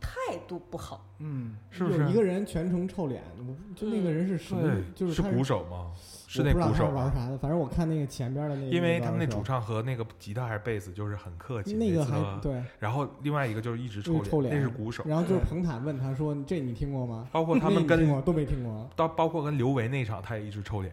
[0.00, 1.04] 态度不好。
[1.18, 4.62] 嗯，是不是有一个人全程臭脸，我就那个人是什么？
[4.62, 5.90] 对，就是他鼓手吗？
[6.28, 15.02] 是那鼓手玩啥的，反正我看那个前边的那个，因为他们那主唱和那个吉他还是贝斯就是很客气，那个每次都还对，然后另外一个就是一直臭脸那是鼓手。
[15.06, 20.92] 然后就是彭坦问他说：“这你听过吗？”包括他们跟都没听过到包括跟刘维那场，他也一直臭脸。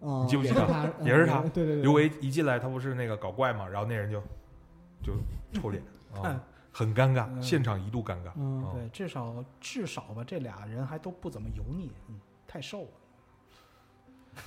[0.00, 0.22] 啊？
[0.22, 1.42] 你记不记得 也是他？
[1.82, 4.20] 刘维一进来，他不是那个搞怪嘛，然后那人就
[5.02, 5.12] 就
[5.52, 5.82] 臭脸
[6.72, 8.32] 很尴尬，嗯现场一度尴尬。
[8.72, 12.88] 对，至少至少吧，这俩人还都不怎么油腻，嗯，太瘦了。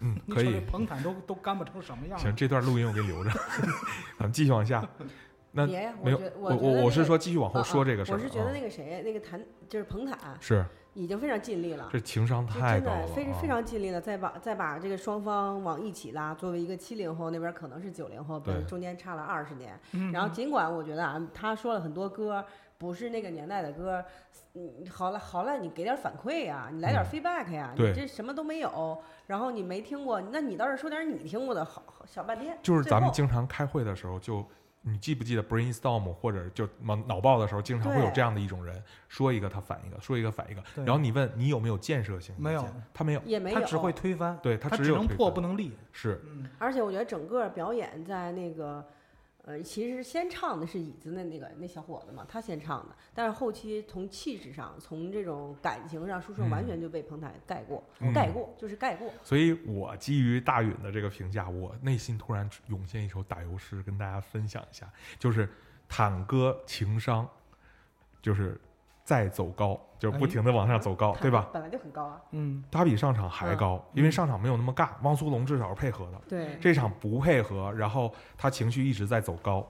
[0.00, 3.30] 嗯，可以彭坦都都干巴成什么样行，这段录音我给留着，
[4.18, 4.86] 咱们继续往下。
[5.52, 8.16] 那别呀，没有，我我我是说继续往后说这个事儿。
[8.16, 11.88] 我是觉得啊那个谁，那个谭就是彭坦是已经非常尽力了。
[11.92, 16.34] 这情商太高了啊，真的非非常尽力了，再把再把这个双方往一起拉。
[16.34, 19.78] 作为一个七零后，那边可能是九零后，中间差了二十年。
[19.92, 22.42] 嗯然后尽管我觉得啊，他说了很多歌
[22.78, 24.02] 不是那个年代的歌，
[24.54, 32.56] 嗯，好了好了，你给点反馈呀、你来点嗯 feedback 呀、对你这什么都没有，然后你没听过，那你倒是说点你听过的好好小半天。
[32.62, 34.44] 就是咱们经常开会的时候就。
[34.88, 42.44] 你记不记得 brainstorm 或者就脑脑爆的时候，经常会有这样的一种人，说一个他反一个，说一个反一个，然后你问你有没有建设性意见？
[42.44, 42.64] 没有。
[42.94, 45.16] 他没有，也没有，他只会推翻，对他他只能只有推翻。
[45.16, 45.72] 破不能立。
[45.90, 46.22] 是。
[46.28, 48.84] 嗯，而且我觉得整个表演在那个，
[49.46, 56.50] 呃，其实先唱的是椅子的那个那小伙子嘛，他先唱的，但是后期从气质上，从这种感情上，说实话，嗯。
[56.50, 58.12] 完全就被彭坦盖过，嗯。
[58.12, 59.08] 盖过就是盖过。
[59.22, 65.48] 所以我基于大允的这个评价，我内心突然涌现一首打油诗，跟大家分享一下，就是
[65.88, 67.28] 坦哥情商，
[68.20, 68.60] 就是
[69.06, 71.48] 再走高，就是不停的往上走高，对吧？
[71.52, 72.20] 本来就很高啊。
[72.32, 76.20] 嗯，他比上场还高，因为上场没有那么尬，汪苏泷至少是配合的。
[76.28, 79.64] 对，这场不配合，然后他情绪一直在走高，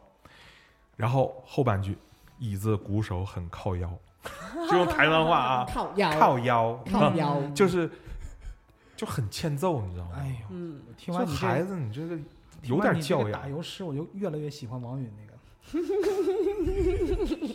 [0.97, 1.99] 然后后半句
[2.39, 3.93] 椅子鼓手很靠腰，
[4.71, 7.91] 就用台湾话啊，靠腰靠腰，靠腰，就是
[8.97, 10.13] 就很欠揍，你知道吗？
[10.17, 12.19] 哎呦，嗯，听完你这孩子，你这个
[12.63, 13.47] 有点教养打。
[13.47, 15.37] 油诗，我就越来越喜欢王允那个。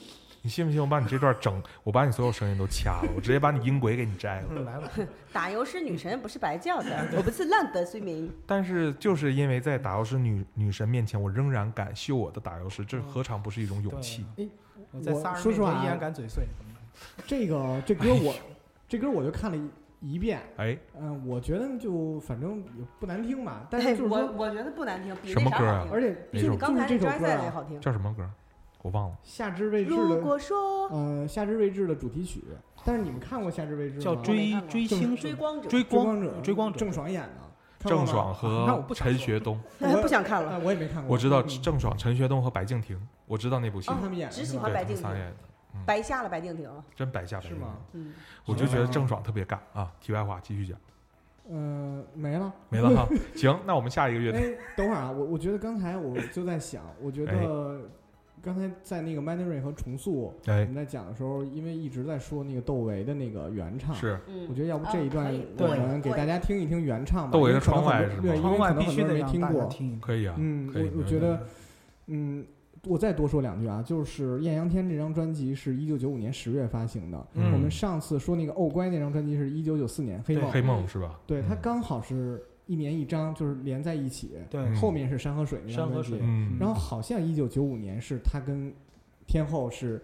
[0.51, 4.47] 你信不信我把你这段整，我把你所有声音都掐了，我直接把你音轨给你摘了。
[4.49, 4.91] 嗯，来吧，
[5.31, 8.29] 打油诗女神不是白叫的， 我不是浪得虚名。
[8.45, 14.25] 但是就是因为在打油诗女女神面前，我仍然敢秀我的打油诗，这何尝不是一种勇气？
[14.39, 14.45] 哎
[14.91, 16.43] 我在仨人说实话啊面前依然敢嘴碎。
[17.25, 18.35] 这个这歌我
[18.89, 25.93] 这歌我就看了一一遍，哎，嗯，我觉得就反正也不难听吧，但哎是就是说，我我觉得不难听，比那啥什么歌啊好听。
[25.93, 27.79] 而且就哪首比刚才就是这首歌啊，好听。
[27.79, 28.29] 叫什么歌？
[28.81, 29.17] 我忘了。
[29.23, 32.43] 夏至未至如的，果说呃，夏至未至的主题曲。
[32.83, 34.01] 但是你们看过夏至未至吗？
[34.01, 34.51] 叫追
[34.87, 37.89] 星追光者，追追光者，追光者郑爽演的。
[37.89, 40.59] 郑爽和陈学冬， 那 不想看啊，了。
[40.63, 41.13] 我也没看过。
[41.13, 45.09] 我知道嗯郑爽、陈学冬和白敬亭，我知道那部戏，他们演的只喜欢白敬亭
[45.85, 46.83] 白瞎了白敬亭了。
[46.95, 47.77] 真白瞎了是吗。
[47.93, 48.13] 嗯，
[48.45, 49.91] 我就觉得郑爽特别尬啊。
[49.99, 50.77] 题外话，继续讲，
[51.49, 53.07] 嗯，没了，没了哈。
[53.35, 57.81] 行，那我们下一个乐队，哎，等会儿啊，我我觉得刚才我就在想，我觉哎得
[58.41, 67.31] 刚才在那个 Mandarin 和重塑我哎，们在讲的时候，因为一直在说那个窦唯的那个原唱，是嗯我觉得要不这一段我们给大家听一听原唱吧。
[67.31, 69.99] 窦唯的窗外是吗因窗外为可能很多必须得让人没听过。
[70.01, 71.45] 可以啊，嗯，我我觉得，
[72.07, 72.43] 嗯，
[72.87, 77.27] 我再多说两句啊，就是《艳阳天》这张专辑是一九九五年十月发行的。
[77.35, 81.19] 嗯我们上次说那个《哦乖》那张专辑是一九九四年《黑梦》，黑梦是吧？
[81.27, 84.31] 对，它嗯刚好是一年一张，就是连在一起。
[84.49, 88.73] 对嗯后面是《山河水》那张专辑山河水，嗯，然后好像一九九五年是他跟
[89.27, 90.01] 天后是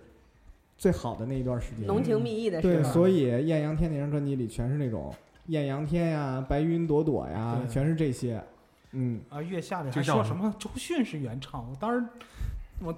[0.77, 1.87] 最好的那一段时间。
[1.87, 2.93] 浓情蜜意的对，时候。
[2.93, 5.15] 所以《艳阳天》那张专辑里全是那种
[5.45, 8.43] 艳阳天呀、白云朵朵呀，全是这些。
[8.91, 12.05] 嗯，啊，月下的就像还说什么周迅是原唱，我当时
[12.79, 12.91] 我，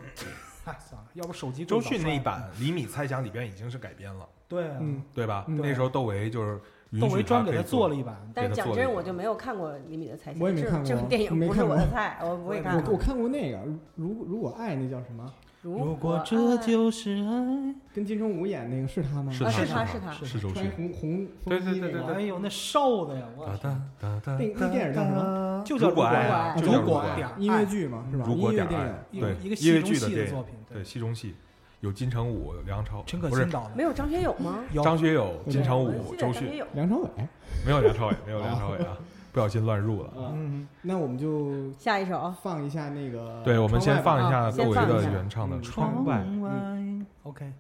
[0.66, 5.46] 哎算了，要不手机周迅那一版《厘米猜想》里边已经是改编了，对啊，嗯对吧？
[5.48, 6.62] 嗯那时候窦唯就是允
[7.00, 12.92] 窦许唯专给他做了一版，但是讲真，我就没有看过李米的猜想，我也没这看过这部电影不是没看过我的菜，我不会看我。
[12.94, 13.60] 我看过那个，
[13.96, 15.32] 如如果爱那叫什么？
[15.62, 19.30] 如果这就是爱，跟金城武演那个是他吗？
[19.30, 20.72] 是他是他他是他是周迅穿。
[20.72, 25.62] 红红对风衣对对对那个哎呦那瘦的呀，我哒哒哒哒那那电影叫什么？
[25.66, 28.24] 就叫如果爱如果爱音乐剧嘛，是吧？
[28.26, 28.82] 如果音乐电
[29.12, 29.22] 影。
[29.22, 31.36] 对一个戏中戏剧的作品，对，戏中戏
[31.82, 34.60] 有金城武、梁朝，陈可不是辛导的，没有张学友吗？
[34.74, 36.62] 有张学友、金城武、周迅。
[36.74, 37.10] 梁朝伟。
[37.66, 38.98] 没有梁朝伟，没有梁朝伟啊，
[39.32, 40.10] 不小心乱入了。
[40.10, 43.42] 啊，嗯，那我们就下一首，放一下那个。
[43.44, 46.18] 对，我们先放一下啊窦唯的原唱的嗯《窗外》。
[46.42, 46.50] 外
[47.24, 47.52] ，OK，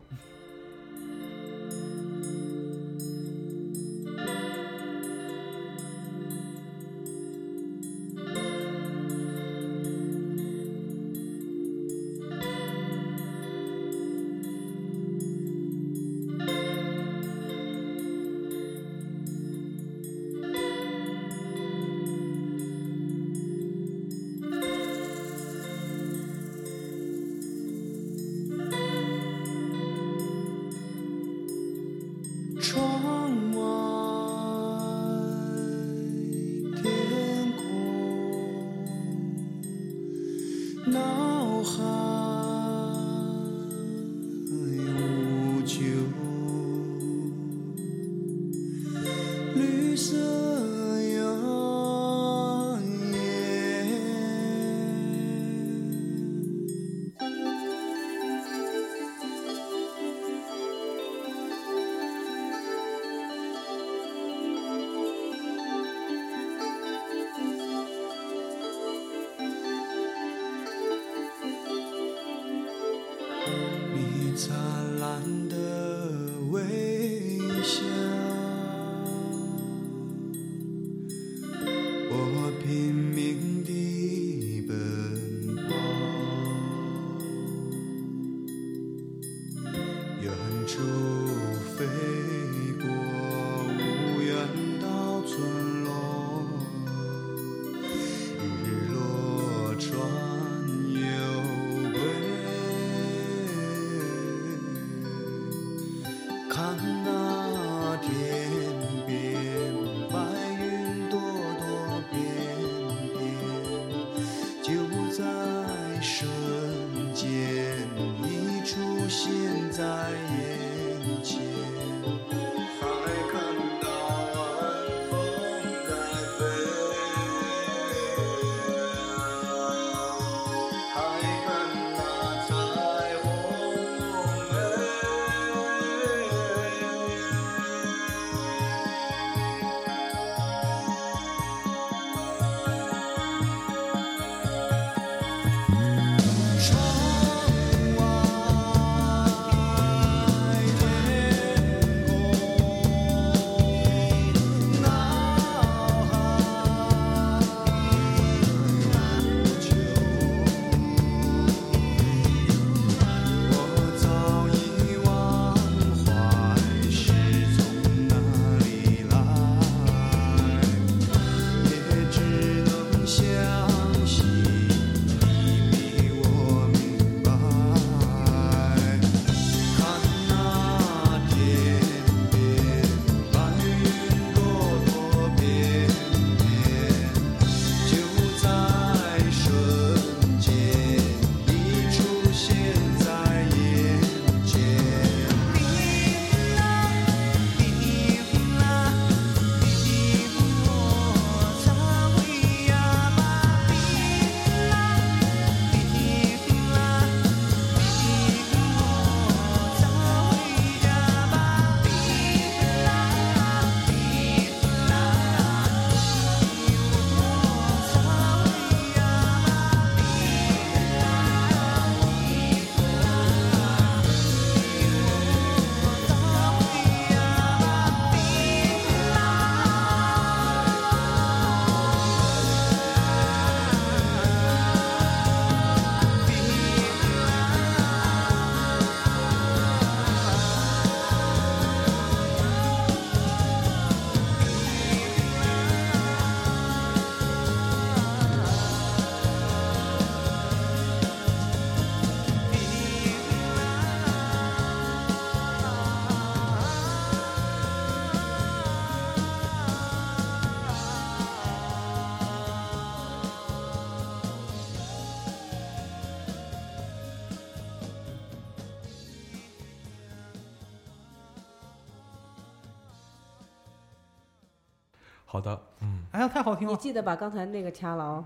[275.32, 276.04] 好的，嗯。
[276.12, 276.74] 哎呀，太好听了。
[276.74, 278.26] 你记得把刚才那个掐了哦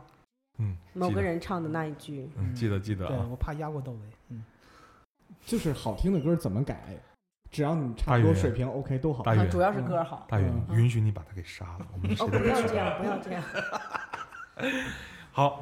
[0.60, 4.00] 嗯，某，个人唱的那一句，嗯，记得记得啊，对我怕压过窦唯。
[4.30, 4.44] 嗯，
[5.46, 6.82] 就是好听的歌怎么改，
[7.52, 9.22] 只要你差不多水平 OK 都好。
[9.24, 10.26] 大主要是歌好。
[10.30, 10.80] 大远，嗯。
[10.80, 13.44] 允许你把他给杀了，我们谁哦，都不要这样，不要这样，
[15.34, 15.62] 好，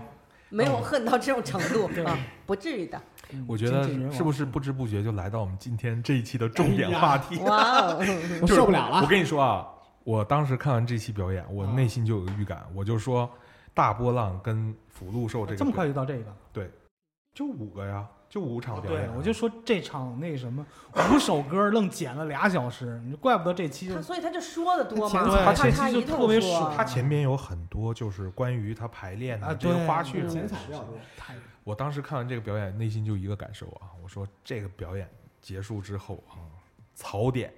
[0.50, 2.16] 没有恨到这种程度啊，
[2.46, 3.02] 不至于的。
[3.34, 7.38] 嗯我觉得是不是不知不觉就来到我们今天这一期的重点话题？
[7.39, 7.98] 哇哦，
[8.44, 9.00] 我受不了了。
[9.02, 9.66] 我跟你说啊，
[10.04, 13.30] 我当时看完这期表演，我啊内心就有个预感，我就说
[13.74, 16.36] 大波浪跟福禄寿这个这么快就到这个？
[16.52, 16.70] 对
[17.34, 20.66] 就五个呀，就五场表演啊。，我就说这场那什么
[21.14, 30.97] 五首歌愣剪了俩小时，你怪不得这期就他所以他就说的多嘛，他前前期就特别说爽他前面有很多就是关于他排练啊的这个对嗯花絮的剪彩比较多。
[31.64, 35.08] 我当时看完这个表演，内心就一个感受啊，我说这个表演
[35.39, 36.36] 结束之后啊，
[36.95, 37.54] 槽点、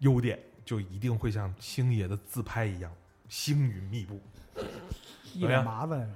[0.00, 2.90] 优点就一定会像星爷的自拍一样
[3.28, 4.20] 星云密布。
[5.34, 6.08] 一脸麻烦。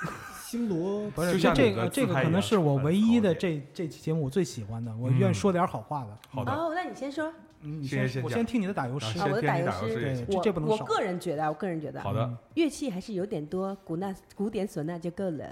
[0.44, 5.18] 星罗不是就像这个，这个可能是我唯一的这这期节目我最喜欢的，我嗯。
[5.18, 6.18] 愿意说点好话的。
[6.30, 6.52] 好的。
[6.52, 7.32] 哦，那你先说。
[7.62, 8.24] 嗯，你先先讲。
[8.24, 9.18] 我先听你的打油啊诗。
[9.18, 10.26] 啊，我的打油诗。
[10.28, 10.76] 我这不能少。
[10.76, 12.22] 我个人觉得，我个人觉得，好的。
[12.22, 15.46] 嗯乐器还是有点多，古纳古典唢呐就够了。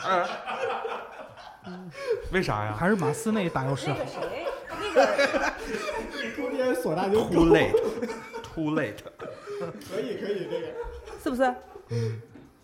[2.32, 2.74] 为啥呀？
[2.74, 3.96] 还是马斯那打油诗好。
[3.98, 4.10] 那个。
[4.10, 5.06] 谁，那个
[6.68, 8.96] 中间唢呐就？Too late，too late。
[9.90, 10.74] 可以可以这个。
[11.22, 11.54] 是不是？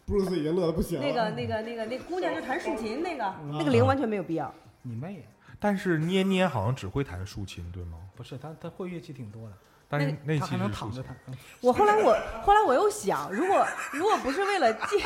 [0.07, 1.07] 布鲁斯已经乐的不行了。
[1.07, 4.53] 那个那个那个那姑娘就弹竖琴那个，嗯那个铃完全没有必要。
[4.83, 5.27] 你妹！
[5.59, 7.97] 但是捏捏好像只会弹竖琴，对吗？
[8.15, 9.55] 不是他，他会乐器挺多的，
[9.89, 10.71] 但是那他还能。
[10.71, 11.17] 躺着弹。
[11.27, 15.01] 嗯我后来我后来我又想，如果如果不是为了进，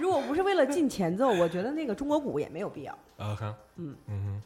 [0.00, 2.92] 如果不是为了进前奏，我觉得那个中国鼓也没有必要。
[3.16, 4.42] 啊哈，嗯嗯哼，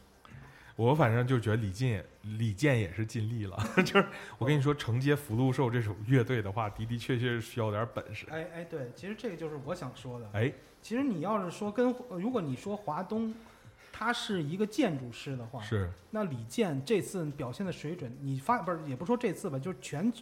[0.77, 2.05] 我反正就觉得李健也
[2.37, 4.07] 李健也是尽力了， 就是
[4.37, 8.27] 我跟你说，承接福禄寿这首乐队的话，的的确确是需要点本事。
[8.29, 10.29] 哎哎，对，其实这个就是我想说的。
[10.33, 13.33] 哎，其实你要是说跟，呃如果你说华东，
[13.91, 20.13] 他是一个建筑师的话，是那李健这次表现的水准，你发不是也不说这次吧，就是全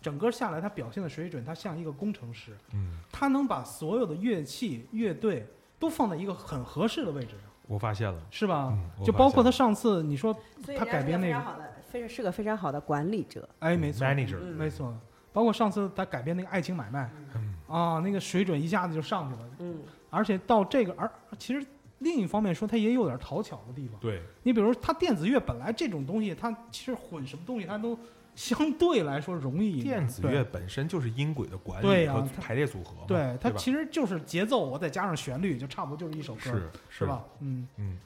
[0.00, 5.44] 整个下来他表现的水准，他像一个工程师，嗯，他能把所有的乐器、乐队
[5.80, 8.72] 都放在一个很合适的位置上，我发现了，是吧？
[8.72, 10.36] 嗯，就包括他上次你说，
[10.76, 13.48] 他改编那个非常好的，非常是个非常好的管理者。
[13.60, 14.94] 哎，没错，manager，嗯没错，
[15.32, 17.04] 包括上次他改编那个《爱情买卖》
[17.34, 19.78] 嗯，啊，那个水准一下子就上去了，嗯，
[20.10, 21.66] 而且到这个，而其实
[22.00, 23.98] 另一方面说，他也有点讨巧的地方。
[24.00, 27.98] 对，你比如说，他电子乐本来这种东西，他其实混什么东西，他都
[28.34, 29.98] 相对来说容易一点。
[29.98, 37.06] 电子乐本身就是音轨的管理和排列组合嘛，对对它其实就是节奏，我再加上旋律，就差不多就是一首歌，是是？
[37.06, 37.24] 吧？
[37.40, 37.98] 嗯，嗯，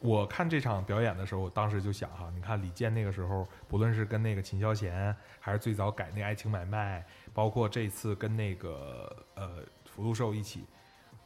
[0.00, 7.00] 我看这场表演的时候，我当时就想哈，你看李健那个时候，不论是跟那个秦霄贤，还是最早改那《爱情买卖》，
[7.32, 10.64] 包括这次跟那个呃福禄寿一起，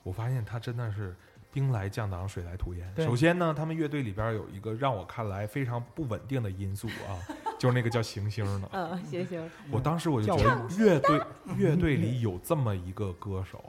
[0.02, 1.16] 我发现他真的是
[1.52, 2.92] 兵来将挡，水来土掩。
[2.96, 7.20] 首先呢，他们乐队里边有一个让我看来非常不稳定的因素啊，
[7.60, 8.68] 就是那个叫行星的。
[8.72, 11.20] 嗯，行星，我当时我就叫觉得乐队
[11.56, 13.62] 乐队里有这么一个歌手，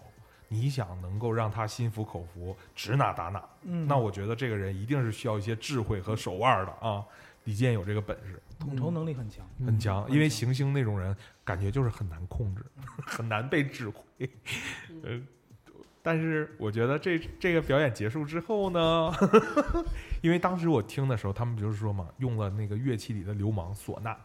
[0.48, 7.04] 你想能够让他心服口服，指哪打哪，嗯那我觉得这个人一定是需要一些智慧和手腕的啊。
[7.46, 9.46] 李健有这个本事，统筹能力很强。
[9.66, 11.14] 很强，因为行星那种人
[11.44, 12.64] 感觉就是很难控制，
[13.06, 14.30] 很难被指挥。
[15.04, 15.20] 呃，
[16.06, 19.12] 但是我觉得这这个表演结束之后呢，
[20.22, 24.16] 因为当时我听的时候，他们不是说嘛，用了那个乐器里的流氓唢呐，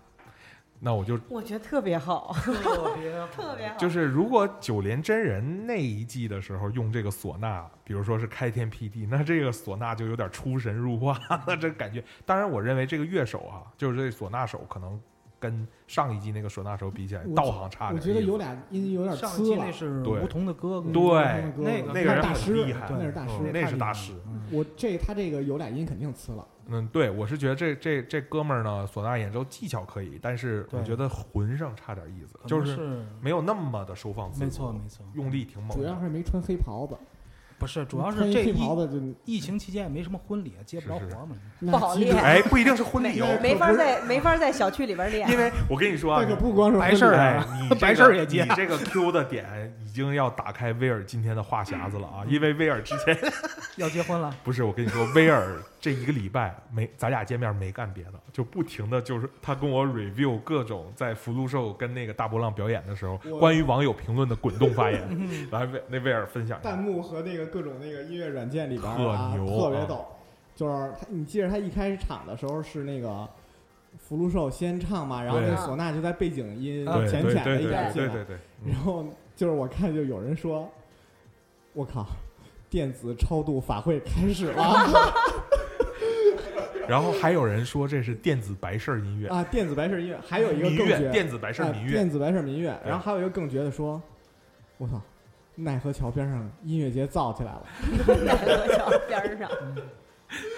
[0.80, 3.76] 那我就我觉得特别好， 特别 好特别好。
[3.76, 11.16] 就是如果九连真人那一季的时候用这个唢呐，比如说是开天辟地，那这个唢呐就有点出神入化，
[11.46, 12.02] 那这感觉。
[12.26, 15.00] 当然，我认为这个乐手啊，就是这唢呐手，可能
[15.38, 17.94] 跟上一季那个唢呐手比起来，道行差点。
[17.94, 19.44] 我觉得有俩音有点上一呲了。
[19.44, 19.72] 季那。
[19.72, 24.12] 是对梧桐的哥哥，对那个那个人很大师厉害，那是大师嗯那是大师。
[24.26, 24.42] 嗯。
[24.50, 36.00] 我这他这个有俩音肯定呲了，嗯，对，我是觉得这这这哥们儿呢，唢呐演奏技巧可以，但是我觉得魂上差点意思，就是没有那么的收放自如，没错没错，用力挺猛主要的。
[36.00, 36.96] 是没穿黑袍子，
[37.58, 41.36] 不是主要是这疫黑袍子就疫情期间也没什么婚礼，接不着活嘛。
[41.60, 52.24] 不好练哎，不一定是婚礼哦，没法在没法在小区里边练，因为我跟你说啊，那可不光是白事儿哎啊，你这白个事儿也接你这个 Q 的点已经要打开威尔今天的话匣子了啊！
[52.28, 53.16] 因为威尔之前
[53.76, 66.78] 要结婚了，不是我跟你说，威尔这一个礼拜没咱俩见面没干别的，就不停的就是他跟我 review 各种在福禄寿跟那个大波浪表演的时候关于网友评论的滚动发言， 嗯来威那威尔分享一下弹。
[66.78, 70.04] 幕和那个各种那个音乐软件里边啊，特别逗。
[70.54, 73.28] 就是他，你记着他一开始场的时候是那个，
[73.98, 75.48] 福禄寿先唱嘛，然后对。
[75.48, 78.08] 那唢呐就在背景音浅浅的一点进来。
[78.08, 78.72] 对对对，嗯。
[78.72, 80.70] 然后就是我看就有人说，
[81.72, 82.06] 我靠，
[82.68, 84.74] 电子超度法会开始了。
[86.88, 89.44] 然后还有人说这是电子白事儿音乐，啊！
[89.44, 91.92] 电子白事音乐，还有一个，更绝，电子白事儿啊民乐。
[91.92, 94.00] 电，子白事民乐，然后还有一个更绝的说，
[94.78, 94.98] 我操，
[95.60, 97.66] 奈何桥边上音乐节造起来了。
[98.24, 99.50] 奈何桥边上，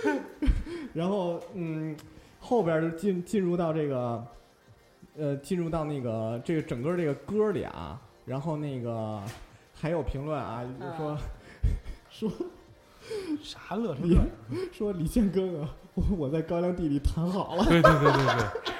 [0.92, 1.96] 然后嗯，
[2.38, 4.26] 后边就进进入到这个，
[5.16, 9.22] 呃，进入到那个这个整个这个歌里啊，然后那个
[9.74, 11.18] 还有评论啊，就 说、
[12.10, 12.30] 说
[13.42, 14.20] 啥乐什么乐？
[14.70, 17.64] 说李健哥哥，我我在高粱地里躺好了。
[17.64, 18.72] 对对对对对。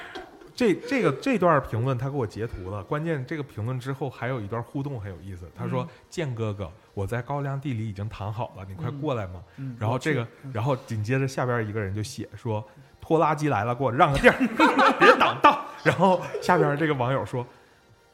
[0.61, 5.49] 这这个这段评论他给我截图了，关键这个评论之后还有一段互动很有意思。
[5.57, 9.41] 他说：“建哥哥，我在高粱地里已经躺好了，你快过来嘛。
[9.57, 12.63] 嗯，然后这个，嗯然后紧接着下边一个人就写说
[13.01, 14.35] ：“拖拉机来了，给我让个地儿，
[14.99, 17.43] 别挡道。”然后下边这个网友说：“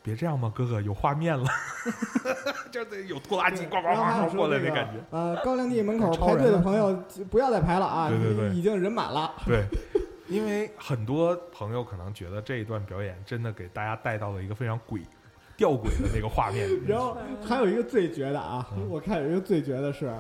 [0.02, 1.46] 别这样嘛，哥哥，有画面了，
[2.72, 5.04] 就得有拖拉机呱呱呱过来的感觉。
[5.10, 6.98] 呃，高粱地门口排队的朋友
[7.30, 9.34] 不要再排了啊，对对对已经人满了。
[9.46, 9.66] 对，
[10.28, 15.02] 因为很多朋友可能觉得这一段表演真的给大家带到了一个非常诡
[15.56, 16.82] 吊诡的那个画面里。
[16.88, 20.14] 然后还有一个最绝的啊，嗯我看有一个最绝的是，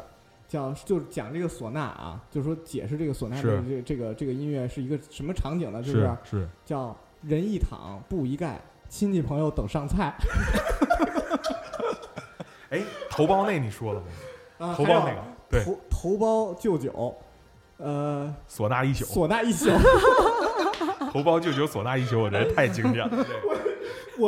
[0.47, 5.81] 叫就是讲这个唢呐啊，就是说解释这个唢呐是这个这个这个这个音乐是一个什么场景呢？
[5.83, 10.15] 就是是是，叫人一躺布一盖，亲戚朋友等上菜
[12.69, 14.07] 哎，头孢那你说了吗？
[14.59, 17.15] 啊，头孢那个，对，头头孢就酒，
[17.77, 19.69] 呃，唢呐一宿，唢呐一宿，
[21.13, 23.11] 头孢舅酒，唢呐一宿，我真是太经典了。
[23.45, 23.57] 我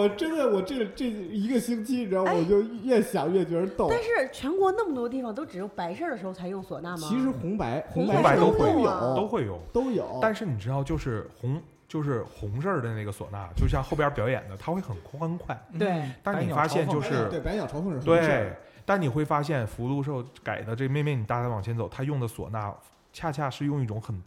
[0.02, 3.88] 我真的我这这一个星期，你知道，我就越想越觉得逗。
[3.90, 7.08] 但是全国那么多地方都只有白事儿的时候才用唢呐吗？
[7.10, 9.16] 其实红白红白白都都会啊有。
[9.16, 15.60] 都会有，都有，但是你知道，就是红就是红事儿的那个唢呐，就像后边表演的，它会很欢快。
[15.80, 16.04] 对。
[16.22, 18.54] 但你发现就是对百鸟朝凤是红对，
[18.86, 22.72] 但你会发现福禄寿改的这《妹妹你大胆往前走》，他用的唢呐
[23.12, 24.22] 恰恰是用一种很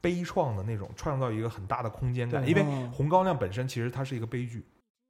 [0.00, 2.46] 悲怆的那种，创造一个很大的空间感。
[2.46, 4.62] 因为嗯红高粱本身其实它是一个悲剧，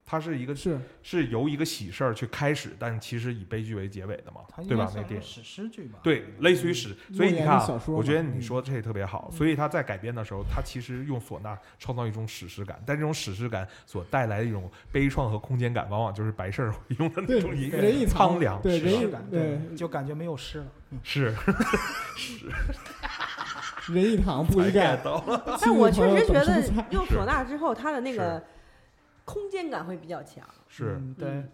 [0.07, 5.01] 它是一个是是由一个喜事儿去开始，但其实以悲剧为结尾的嘛对吧该？
[5.01, 5.27] 那电影。
[5.27, 5.99] 史诗剧吧？
[6.03, 9.31] 对，类似于史，所以你看我觉得你说的这也特别好。
[9.33, 20.67] 所以他在改编的时候，他其实用唢呐创造一种史诗感，但这种史诗感所带来的一种悲怆和空间感，往往就是白事儿会用的那种人一苍凉，对人一感对就感觉没有诗了。
[21.03, 21.35] 是
[22.15, 22.47] 是
[23.93, 28.43] 人一躺不一盖到了，但我确实觉得用唢呐之后，他的那个
[29.25, 30.45] 空间感会比较强。
[30.69, 31.49] 是嗯对嗯，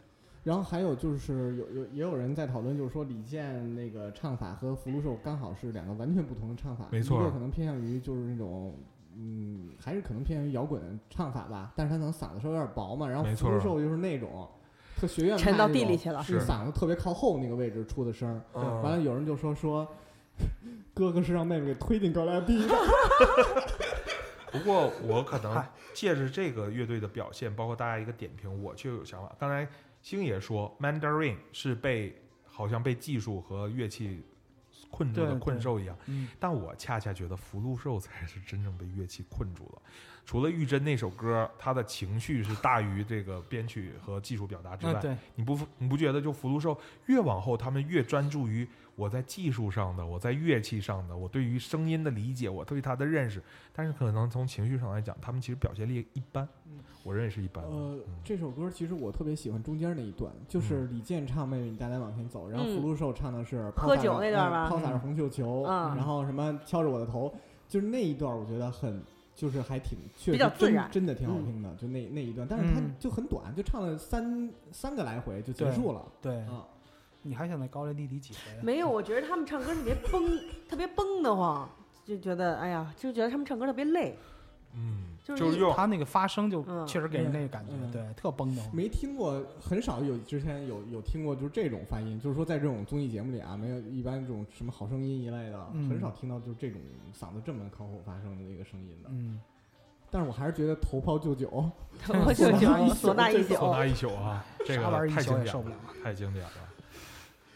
[0.45, 8.75] 然后还有就是有有也有人在讨论，就是说李健那个唱法和福禄寿刚好是两个完全不同的唱法，没错一个可能偏向于就是那种。
[9.23, 14.49] 嗯，还是可能偏向于摇滚唱法吧，但是他可能嗓子稍微有点薄嘛，然后没错福禄寿就是那种
[14.97, 16.23] 特学院派沉到那种地里去了。
[16.23, 18.65] 是嗓子特别靠后那个位置出的声完
[18.97, 19.87] 了，有人就说说，
[20.95, 22.75] 哥哥是让妹妹给推进高粱地的。
[24.53, 29.35] 不过我可能借着这个乐队的表现，包括大家一个点评，我就有想法。
[29.39, 29.69] 刚才
[30.03, 34.23] 星爷说，Mandarin 是被好像被技术和乐器
[34.91, 39.83] 困住的困兽一样，嗯，但我恰恰觉得福禄寿才是真正被乐器困住了。
[40.27, 56.49] 除了玉珍那首歌，他的情绪是大于这个编曲和技术表达之外，你不你不觉得就福禄寿越往后，他们越专注于我在技术上的，我在乐器上的，我对于声音的理解，我对它的认识，但是可能从情绪上来讲，他们其实表现力一般，
[57.03, 57.71] 我认为是一般的。
[57.71, 67.35] 呃嗯，这首歌其实我特别喜欢中间那一段，就是李健唱《妹妹你大胆往前走》，然后嗯福禄寿唱的是喝抛洒着酒那段抛洒着红绣球，嗯然后什么敲着我的头，
[67.69, 69.03] 就是那一段我觉得很。
[69.33, 76.67] 就是还挺确比实真较自然真的挺好嗯听的，就那那一段，但是它嗯就很短，就唱了三三个来回就结束了对，啊。
[77.23, 78.63] 你还想在高粱地里几回啊？
[78.63, 81.69] 没有，我觉得他们唱歌特别崩，特别崩的慌，
[82.05, 84.17] 就觉得哎呀，就觉得他们唱歌特别累。
[84.73, 88.73] 嗯，就是他那个发声就嗯确实给人那个感觉嗯，对，特崩的慌。
[88.73, 96.81] 没听过，很少有之前有有听过，就是这种发音，就是说在这种综艺节目里啊，没有一般这种什么好声音一类的，嗯很少听到就是这种
[97.13, 99.09] 嗓子这么靠后发声的那个声音的。
[99.13, 99.41] 嗯，
[100.09, 101.49] 但是我还是觉得头抛就酒，
[102.09, 105.83] 我就觉得唢呐一宿唢呐一宿唢，呐一宿啊，这个太经典也受不了了。
[106.05, 106.53] 太经典了。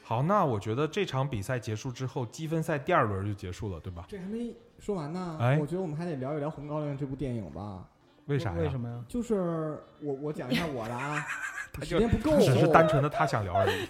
[0.07, 4.05] 好，那我觉得这场比赛结束之后，积分赛第二轮就结束了，对吧？
[4.07, 5.39] 这还没说完呢。
[5.41, 7.83] 哎我觉得我们还得聊一聊《红高粱》这部电影吧。
[8.27, 8.57] 为啥呀？
[8.59, 9.03] 为什么呀？
[9.09, 11.25] 就是我我讲一下我的啊，
[11.83, 13.89] 时间不够，只是单纯的他想聊而已。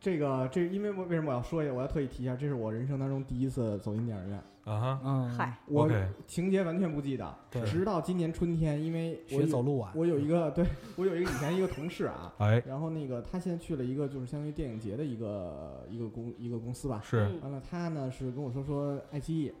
[0.00, 5.90] 这个这因为我为什么我要说一下，我要特意提一下，这是我人生当中第一次走进电影院，啊哈嗯，嗨，我
[6.26, 10.64] 情节完全不记得，对直到今年春天，因为我走路晚，我有一个对
[10.96, 19.52] 我有一个以前一个同事啊， 哎，然后那个他现在去了一个就是相当于电影节的一个一个公一个公司吧，是，嗯完了他呢是跟我说说爱奇艺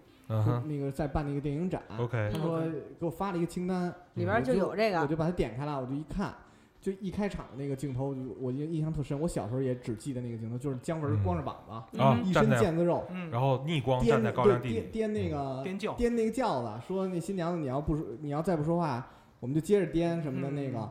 [0.64, 2.62] 那个在办那个电影展，，OK，他说
[2.98, 6.32] 给我发了一个清单，里边就有这个，我就把它点开了，我就一看。
[6.80, 9.20] 就一开场的那个镜头，我印印象特深。
[9.20, 19.06] 我小时候也只记得那个镜头，就是姜文光着膀子，一身腱子肉，嗯，然后逆光颠站在高粱地里，颠颠那个颠轿，颠那个轿子，说那新娘子你要不说你要再不说话，
[19.40, 20.50] 我们就接着颠什么的。
[20.50, 20.90] 嗯那个、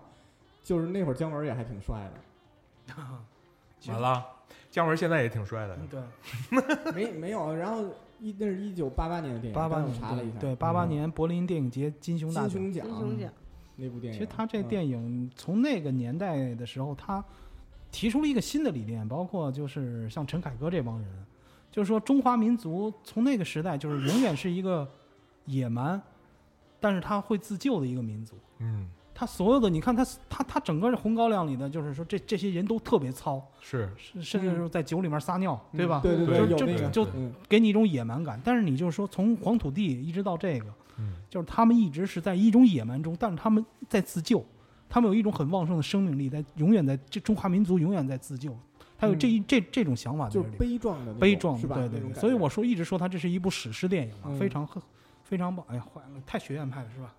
[0.63, 2.93] 就是那会儿姜文也还挺帅的，
[3.91, 4.25] 完了，
[4.69, 7.55] 姜文现在也挺帅的，嗯对， 没没有。
[7.55, 7.83] 然后
[8.19, 12.41] 一那是一九八八年的电影，八八年我查了一下，对，八八嗯年柏林电影节金熊大。
[12.41, 13.31] 金熊奖，金熊奖，
[13.79, 14.19] 那部电影。
[14.19, 17.23] 其实他这嗯电影从那个年代的时候，他
[17.91, 21.07] 提出了一个新的理念，包括就是像陈凯歌这帮人，
[21.71, 24.87] 就是说中华民族从那个时代就是永远是一个
[25.45, 25.99] 野蛮，
[26.79, 28.35] 但是他会自救的一个民族。
[28.59, 35.99] 嗯，他所有的，你看他他他整个《红高粱》里的，就是说这这些人都特别糙，是，甚甚至是在酒里面撒尿，对吧？
[36.03, 38.39] 对对对有就那个就嗯给你一种野蛮感。
[38.43, 40.67] 但是你就是说，从黄土地一直到这个，
[40.99, 44.45] 嗯，就是他们一直是在一种野蛮中，但是他们在自救，
[44.87, 48.55] 他们有一种很旺盛的生命力，在永远在这中华民族永远在自救，
[48.97, 54.67] 他有这一、这这种想法在就是悲壮的悲壮的，对对所以我说一直说他这是一部史诗电影啊，嗯非常
[55.23, 55.65] 非常棒。
[55.69, 57.15] 哎呀，坏了，太学院派了是吧？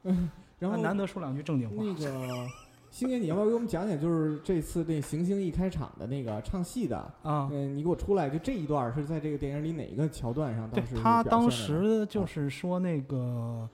[0.58, 1.76] 然后难得说两句正经话。
[1.78, 2.46] 那个
[2.90, 6.96] 星爷，你要不要给我们讲讲，就是这次这行星一开场的那个唱戏的？
[7.22, 10.68] 啊，嗯，你给我出来，就这一段是在这个电影里哪个桥段上？
[10.70, 13.68] 对当时他当时就是说那个，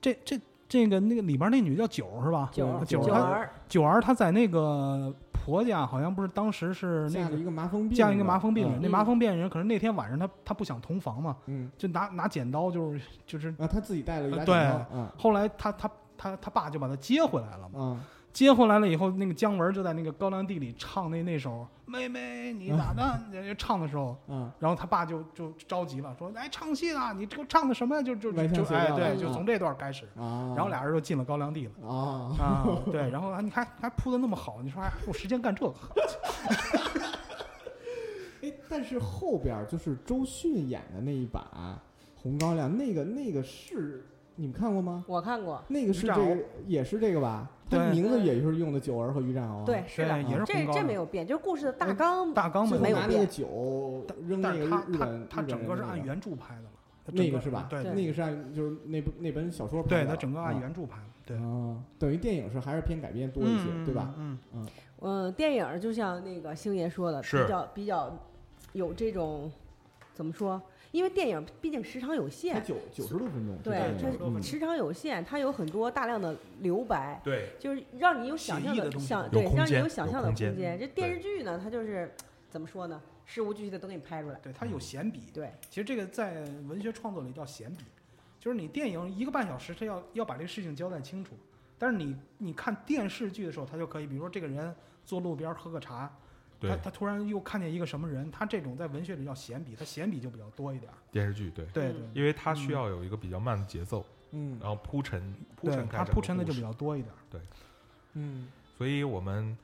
[0.00, 2.48] 这这这个那个里边那女叫九儿是吧？
[2.52, 18.00] 九儿九儿她九儿，她在那个婆家好像不是当时是那个下了一个麻风病，嫁一个麻风病人，嗯那麻风病人可能那天晚上他他不想同房嘛，嗯，就拿拿剪刀就是就是，啊，他自己带了一把呃剪刀，嗯后来他他他他爸就把他接回来了嘛，啊，
[18.32, 23.02] 接回来了以后，那个姜文就在那个高粱地里唱那那首《妹妹你咋的》
[23.56, 27.12] 唱的时候，嗯，然后他爸就就着急了，说：“哎，唱戏了？
[27.12, 28.02] 你这个唱的什么呀？
[28.02, 28.46] 就就就哎
[28.92, 35.74] 对，就从这段开始，啊，然后俩人就进了高粱地了。”啊，啊，对，然后啊，你看还铺的那么好，你说还还有时间干这个？
[38.42, 41.42] 哎，但是后边就是周迅演的那一版
[42.22, 44.06] 《红高粱》，那个那个是
[44.40, 45.04] 你们看过吗？
[45.06, 46.36] 我看过，那个是这个，
[46.66, 47.46] 也是这个吧？
[47.68, 49.64] 它对名字也是用的九儿和于占鳌啊。
[49.66, 56.70] 对，是的，，也是这这没有变，就是故事的大纲大纲最没有没变那个酒扔那个但他他日本，他整个是按原著拍的了，
[57.04, 57.66] 他整个那个是吧？
[57.68, 64.14] 对对那个是按就是那部那本小说拍的对，的他整个按啊原著拍的，对，啊，等于电影是还是偏改编多一些，嗯对吧？？
[64.16, 64.66] 嗯，嗯
[65.02, 68.18] 嗯，电影就像那个星爷说的，比较比较
[68.72, 69.52] 有这种
[70.14, 70.60] 怎么说？
[70.92, 82.12] 因为电影毕竟时长有才限，九九十多分钟，对这它时长有限，它有很多大量的留白，对，就是让你有想象的想对，让你有想象的空间这电视剧呢，它就是
[82.48, 83.00] 怎么说呢？
[83.24, 84.40] 事无巨细的都给你拍出来。
[84.42, 87.84] 对，它有闲笔，对，其实这个在文学创作里叫闲笔，
[88.40, 91.36] 就是你电影一个半小时，它要要把这个事情交代清楚，
[91.78, 94.74] 但是你你看电视剧的时候，他就可以，比如说这个人
[95.04, 96.12] 坐路边喝个茶。
[96.60, 100.94] 他对，他突然又看见一个什么人，他这种在文学里叫闲笔，他闲笔就比较多一点儿。
[101.10, 107.40] 电视剧对，嗯对对，因为他需要有一个比较慢的节奏，嗯然后铺陈铺对陈开他铺陈的就比较多一点对。
[108.14, 109.56] 嗯，所以我们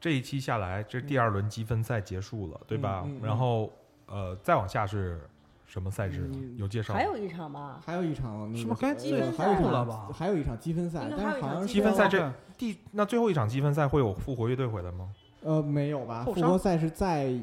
[0.00, 3.06] 这一期下来，这第二轮积分赛结束了，对吧？
[3.22, 3.72] 然后
[4.06, 5.20] 呃，再往下是
[5.66, 6.30] 什么赛制？
[6.32, 6.98] 嗯有介绍吗？
[6.98, 15.10] 还有一场吧，还有一场是不是该呃积分还有一场赛了吧还有一场积分赛但是好像积分赛这第那最后一场积分赛会有复活乐队回来吗？
[15.44, 16.24] 呃没有吧？
[16.24, 17.38] 复活赛是在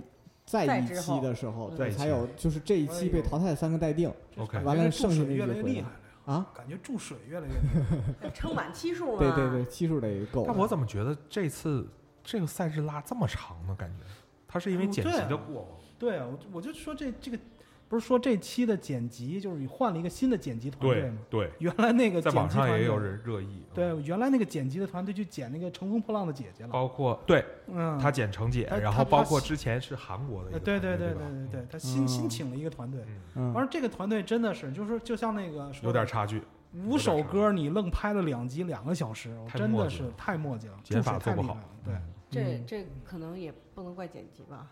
[0.46, 4.12] 在一期的时候，嗯对，才有就是这一期被淘汰的三个待定
[4.66, 5.90] 完了剩下那越来越厉个回来害
[6.28, 6.52] 了，啊。
[6.54, 7.60] 感觉注水越来越厉
[8.20, 8.30] 害。
[8.36, 9.20] 撑满期数嘛。
[9.20, 10.44] 对对对，期数得够。
[10.46, 11.88] 但我怎么觉得这次
[12.24, 13.76] 这个赛制拉这么长呢？
[13.78, 14.04] 感觉
[14.48, 15.68] 它是因为剪辑的过吗？
[15.98, 17.38] 对啊，我就我就说这这个，
[17.92, 21.18] 不是说这期的剪辑就是你换了一个新的剪辑团队对吗？
[21.30, 26.72] 对，原来那个在网剪辑团队上也有人热议，对，原来那个剪辑的团队去剪那个《乘风破浪的姐姐》了。
[26.72, 31.22] 包括对嗯，他剪程姐，然后包括之前是韩国的一呃个团队，对对对吧
[31.52, 33.02] 对对，他新新嗯请了一个团队。
[33.02, 33.54] 嗯，嗯。
[33.54, 36.42] 完了，这个团队真的是，就是就像那个有点差距，
[36.86, 41.54] 五首歌，你愣拍了两集两个小时，我真的是太墨迹了，剪法做不好。
[41.56, 41.70] 太厉害了。。
[41.84, 42.64] 对，嗯这嗯。
[42.66, 44.68] 这可能也不能怪剪辑吧，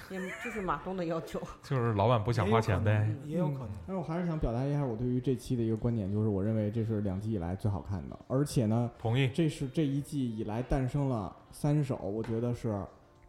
[0.10, 1.40] 也就是马东的要求。
[1.62, 3.08] 就是老板不想花钱呗。
[3.24, 3.70] 也有可能。
[3.86, 12.82] 但是我还是想表达一下我对于这期的一个观点，就是我认为这是两季以来最好看的，而且呢，同意，这是这一季以来诞生了三首，我觉得是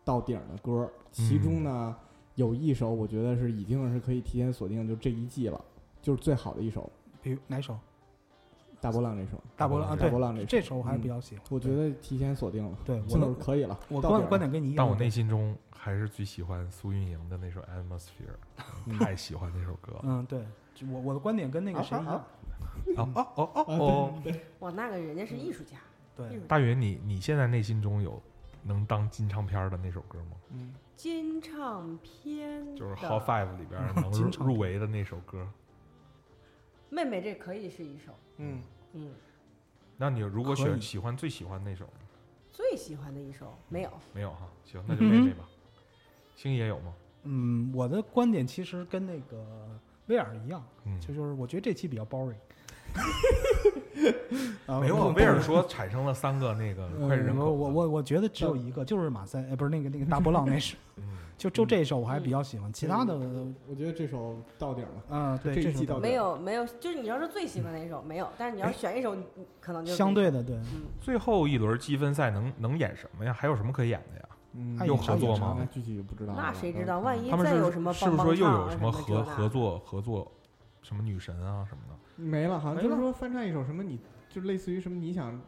[0.04, 1.96] 到顶的歌，其中呢、
[2.36, 5.60] 有一首我觉得是已经是可以提前锁定就这一季了，
[6.02, 6.90] 就是最好的一首
[7.22, 7.78] 比如哪首？
[8.82, 11.46] 大波浪这首，大波浪啊，大对波浪这首，这首我还是比较喜欢。
[11.50, 13.78] 我觉得提前锁定了，对我就可以了。
[13.90, 14.78] 我观观点跟你一样。
[14.78, 18.36] 但我内心中还是最喜欢苏运莹的那首《Atmosphere
[18.86, 20.02] 》，嗯太喜欢那首歌了。
[20.04, 20.46] 嗯，对，
[20.92, 22.16] 我我的观点跟那个谁一样。
[22.16, 22.28] 啊
[22.98, 24.14] 哦哦哦哦啊哦！
[24.60, 25.78] 哇，那个人家是艺术家，
[26.16, 28.22] 对大云，你你现在内心中有
[28.64, 30.38] 能当金唱片的那首歌吗？
[30.52, 34.12] 嗯，金唱片就是《的 Hot Five》里边 能
[34.46, 35.48] 入围的那首歌。
[36.90, 38.62] 妹妹，这可以是一首，嗯，
[38.94, 39.12] 嗯，
[39.98, 41.92] 那你如果选喜欢最喜欢那首呢？
[42.52, 45.48] 最喜欢的一首没有，没有哈，行，那就妹妹吧。
[46.36, 46.94] 星爷有吗？
[47.24, 52.36] 嗯，我的观点其实跟那个威尔一样，嗯，就就是我觉得这期比较 boring。
[54.66, 57.46] 啊没有威尔说产生了三个那个脍炙人口。
[57.46, 61.04] 我我我我觉得只有一个，就是马赛，哎，不是那个那个大波浪那首，嗯，
[61.38, 63.18] 就就这首我还比较喜欢，其他的，
[63.68, 65.04] 我觉得这首到顶了。
[65.10, 69.16] 嗯，对，这首到底没有没有，就是你要是最喜欢哪一首没有，但是你要选一首，
[69.60, 73.34] 可能就相对的，对，嗯，最后一轮积分赛能能演什么呀？
[73.34, 74.26] 还有什么可以演的呀？
[74.54, 76.34] 嗯，还有合作吗那具体就不知道。
[76.36, 77.00] 那谁知嗯道？
[77.00, 80.32] 万一再有什么是是不是说又有什么合合作合作，
[80.82, 81.96] 什么女神啊什么的？
[82.20, 84.00] 没了，好像就是说翻唱一首什么你，
[84.30, 85.40] 就类似于什么你想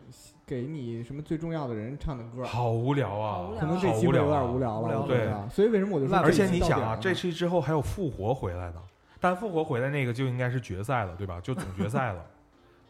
[0.46, 5.50] 给你什么最重要的人唱的歌，好无聊啊可能这期有点无聊了，无聊我觉得。
[5.50, 8.82] 所以为什么我就说而且你想啊，这期之后还有复活回来的，
[9.20, 11.40] 但复活回来那个就应该是决赛了，对吧？
[11.42, 12.26] 就总决赛了，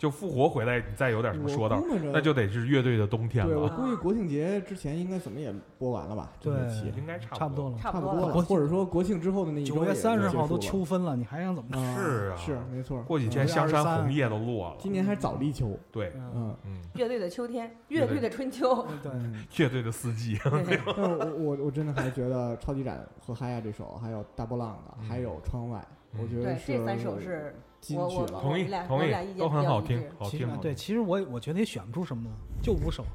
[0.02, 1.80] 就复活回来，你再有点什么说道
[2.12, 6.32] 那就得是乐队的冬天了对我，估计国庆节之前应该怎么也播完了吧？
[6.40, 7.78] 这对期应该差不多。
[7.78, 8.20] 差不多了。
[8.20, 8.34] 差不多了。
[8.42, 11.78] 或者说国庆之后的那一周九月三十号都秋分了，你还想怎么着？
[11.80, 13.00] 啊是啊是没错。
[13.04, 16.56] 过几天香山红叶都落了，今年还早立秋，对，嗯，嗯。
[16.66, 28.42] 嗯，乐队的秋天，乐乐队队的春秋，对，嗯 乐队的四季，但我我我真的还觉得超级展和嗨呀这首，还有大波浪的，嗯还有窗外，嗯我觉得这三首是金我我曲了。
[28.42, 30.58] 同意俩同意俩意，见都很好听，好听。
[30.60, 32.30] 对，其实我我觉得也选不出什么，
[32.62, 33.06] 就五首。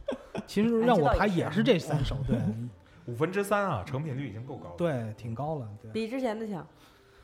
[0.47, 2.39] 其实哎 让我排也是这三首，对
[3.07, 4.75] 五分之三啊，成品率已经够高了。
[4.77, 5.91] 对，挺高了，对。
[5.93, 6.67] 比之前的强。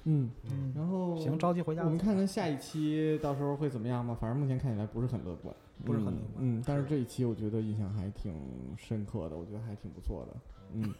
[0.05, 1.83] 嗯，嗯，然后行，着急回家。
[1.85, 4.17] 我们看看下一期到时候会怎么样吧。
[4.21, 8.35] 反正目前看起来不是很乐观，嗯不是很乐观嗯，但是这一期我觉得印象还挺
[8.77, 10.41] 深刻的，我觉得还挺不错的。
[10.75, 10.95] 嗯，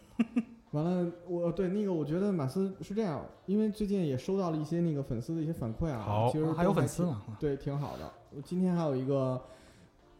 [0.73, 8.11] 完了，我对那个我觉得马斯是这样，因为最近也收到了一些那个粉丝的一些反馈啊，好其实还有粉丝呢，对，挺好的。
[8.35, 9.39] 我今天还有一个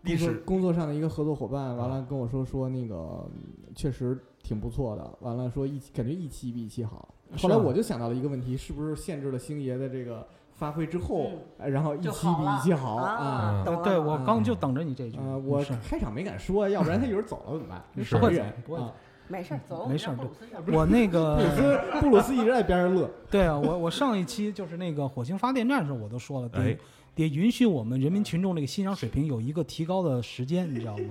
[0.04, 2.96] 工作历史工作上的一个合作伙伴，完啊了跟我说说那个
[3.34, 7.10] 嗯确实挺不错的，完了说一感觉一期比一期好。
[7.38, 15.18] 后来我就想到了一个问题，是不是限制了星爷的这个发挥之后，然后一期比一期好啊对我刚就等着你这句。
[15.18, 17.84] 呃，我开场没敢说，要不然他一会儿走了怎么办？
[17.96, 18.94] 是傻人不会走不会啊走
[19.28, 20.46] 没事儿，走，没事儿让布鲁斯
[20.78, 26.78] 我那布鲁个斯布鲁斯一直在边上乐， 对啊，我我上一期就是那个火星发电站的时候，我都说了，哎
[27.16, 31.06] 得得允许我们人民群众这个欣赏水平有一个提高的时间，你知道吗？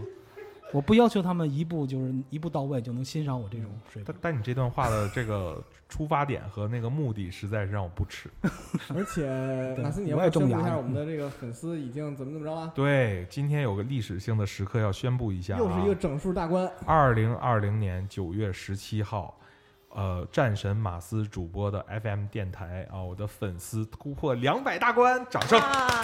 [0.73, 4.17] 我不要求他们一步就是一步到位就能欣赏我这种水平但。
[4.33, 8.31] 但你这段话的这个出发点和那个目的，实在是让我不齿。
[8.95, 9.23] 而且
[9.75, 12.73] 对马斯，你要宣布一下我们的这个粉丝已经怎么怎么着了？
[12.75, 19.39] 对，今天有个历史性的时刻要宣布一下、啊，又是一个整数大关，二零二零年九月十七号，
[19.91, 25.61] 呃，战神马斯主播的 FM 电台啊，我的粉丝突破两百大关，掌声！
[25.61, 26.03] 啊，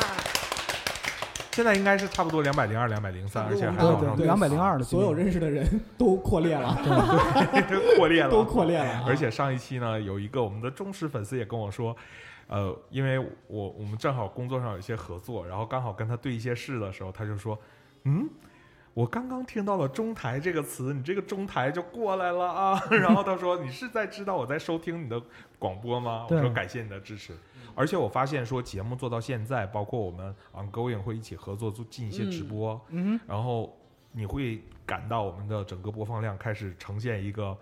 [1.58, 11.96] 现在应该是差不多两百零二、两百零三，而且还上对，两百零二的所有认识的人都扩列了，对， 扩列了，都扩列了啊，而且上一期呢，有一个我们的忠实粉丝也跟我说，
[12.46, 17.58] 呃，因为我我们正好工作上有一些合作，然后刚好跟他对一些事的时候，他就说，
[18.04, 18.28] 嗯。
[18.94, 22.82] 我刚刚听到了“中台”这个词，你这个“中台”就过来了啊！
[22.90, 25.22] 然后他说：“你是在知道我在收听你的
[25.56, 27.32] 广播吗？”我说：“感谢你的支持。”
[27.78, 33.78] 而且我发现说节目做到现在，包括我们 ongoing 会一起合作做进一些直播，嗯然后
[34.10, 37.56] 你会感到我们的整个播放量开始呈现一个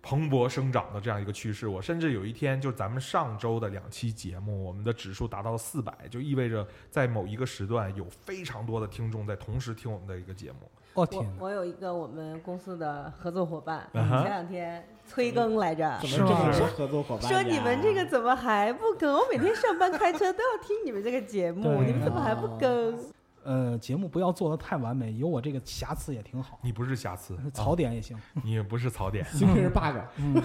[0.00, 1.66] 蓬勃生长的这样一个趋势。
[1.66, 10.70] 我甚至有一天，就咱们上周的两期节目，我们的指数达到了四百，就意味着在某一个时段有非常多的听众在同时听我们的一个节目。
[10.94, 17.28] 哼，我我天，我有一个我们公司的合作伙伴，前两天催更来着，怎么这么多合作伙伴？
[17.30, 19.14] 说你们这个怎么还不更？
[19.14, 22.98] 我每天上班开车都要听你们这个节目，对你们怎么还不更？
[23.46, 28.16] 呃，节目不要做的太完美，有我这个瑕疵也挺好，你不是瑕疵，槽点也行。
[28.16, 29.22] 啊你也不是槽点。
[29.32, 30.42] 其实是 bug，嗯，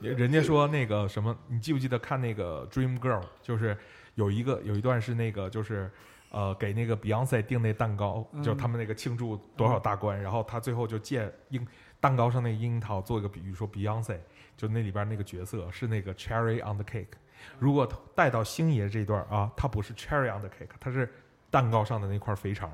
[0.00, 3.20] 人家说那个什么，你记不记得看那个《Dream Girl》？
[3.42, 3.76] 就是
[4.14, 5.90] 有一个有一段是那个就是
[6.30, 11.66] 呃，给那个 Beyonce 订那蛋糕，嗯就是他们那个庆祝多少大关，然后他最后就借樱
[12.00, 14.18] 蛋糕上那个樱桃做一个比喻，说 Beyonce
[14.56, 17.16] 就那里边那个角色是那个 cherry on the cake。
[17.58, 21.12] 如果带到星爷这段啊，他不是 cherry on the cake，他是
[21.50, 22.70] 蛋糕上的那块肥肠。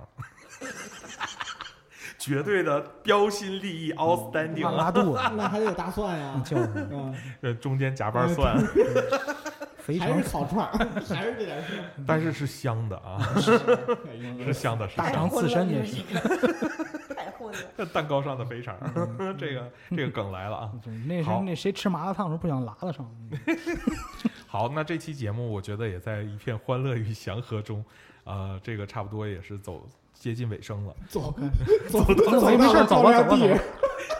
[2.17, 4.71] 绝对的标新立异，outstanding！
[4.71, 8.57] 拉肚子，那还得有大蒜呀，就是嗯，呃，中间夹瓣蒜，
[9.85, 10.73] 肥肠还是烤串儿，
[11.15, 11.85] 还是这点事儿。
[12.07, 13.21] 但是是香的啊，
[14.43, 15.29] 是香的，是大肠。
[15.29, 16.03] 刺身这是。
[17.15, 17.87] 太混了。
[17.93, 18.75] 蛋糕上的肥肠，
[19.39, 20.73] 这个这个梗来了啊！
[21.07, 23.07] 那好谁那谁吃麻辣烫时候不想拉了上？
[24.47, 27.85] 好，那这期节目我觉得也在一片欢乐与祥和中，
[28.25, 31.35] 呃，这个差不多也是走接近尾声了，走
[31.91, 33.61] 走走走没没事儿走吧走吧走吧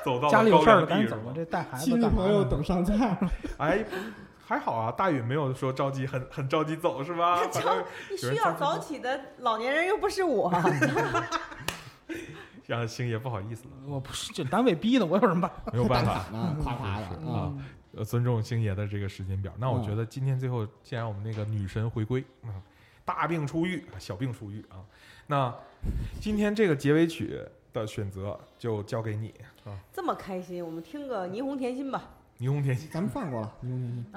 [0.05, 1.33] 走到家里有事儿赶紧走吧。
[1.35, 3.17] 这带孩子亲戚朋友等上菜，
[3.57, 7.37] 哎，不还好啊，大宇没有说着急，很很着急走是吧？
[7.51, 10.53] 反正有需要早起的老年人又不是我，
[12.67, 15.73] 让星爷不好意思了，我不是这单位逼的，我有什么办法？
[15.73, 16.27] 没有办法。
[16.33, 17.55] 呢，夸夸的啊啊，
[17.97, 19.53] 呃，尊重星爷的这个时间表。
[19.59, 22.53] 那我嗯觉得今天最后，既然我们那个女神回归，啊，
[23.05, 24.81] 大病初愈，小病初愈啊，
[25.27, 25.55] 那
[26.21, 27.39] 今天这个结尾曲
[27.73, 29.33] 的选择就交给你
[29.65, 32.11] 啊，这么开心，我们听个霓虹甜心吧。
[32.45, 32.63] 霓虹。
[32.93, 33.53] 咱们放过了，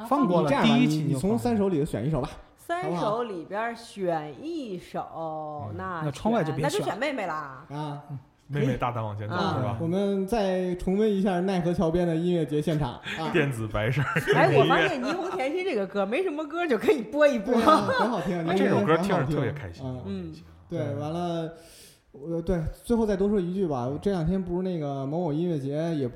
[0.07, 2.29] 放过了这样吧，第一你从三首里头选一首吧。
[2.55, 7.65] 三首里边选一首，那那窗外就别那就选妹妹啦。
[7.69, 8.03] 啊
[8.49, 9.85] 妹妹大胆往前走啊是吧我？
[9.85, 19.83] 们再重温一下奈何桥边的音乐节现场啊， 电子白事儿哎，我发，现霓虹甜心这个歌没什么歌就可以播一播很好听，啊这首歌听着特别开心。
[19.85, 20.33] 嗯嗯
[20.69, 21.51] 对，完了，
[22.13, 26.09] 呃对，最后再多说一句吧，这两天不是那个某某音乐节也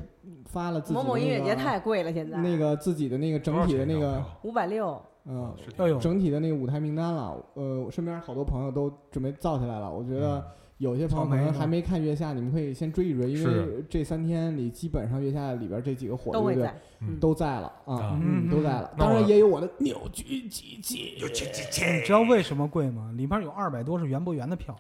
[0.45, 5.01] 发了自己的某某音乐节那个太贵了，现在那个自己的那个整体的那个五百六。
[5.24, 7.38] 嗯哎呦，整体的那个舞台名单了。
[7.53, 10.43] 呃，我身边好多朋友都准备造起来了，我觉得
[10.80, 17.19] 有些朋友可能还没看月下，你们可以先追一追，因为这三天里基本上月下里边这几个火的乐队都在，嗯。
[17.19, 18.19] 都在了啊
[18.49, 18.91] 都在了。
[18.97, 23.13] 当然也有我的扭曲机器，你知道为什么贵吗？
[23.15, 24.76] 里边有二百多是园博园的票，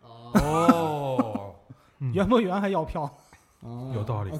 [0.00, 1.52] 哦，
[2.00, 2.10] 嗯。
[2.16, 3.14] 园博园还要票。
[3.62, 4.30] 啊有道理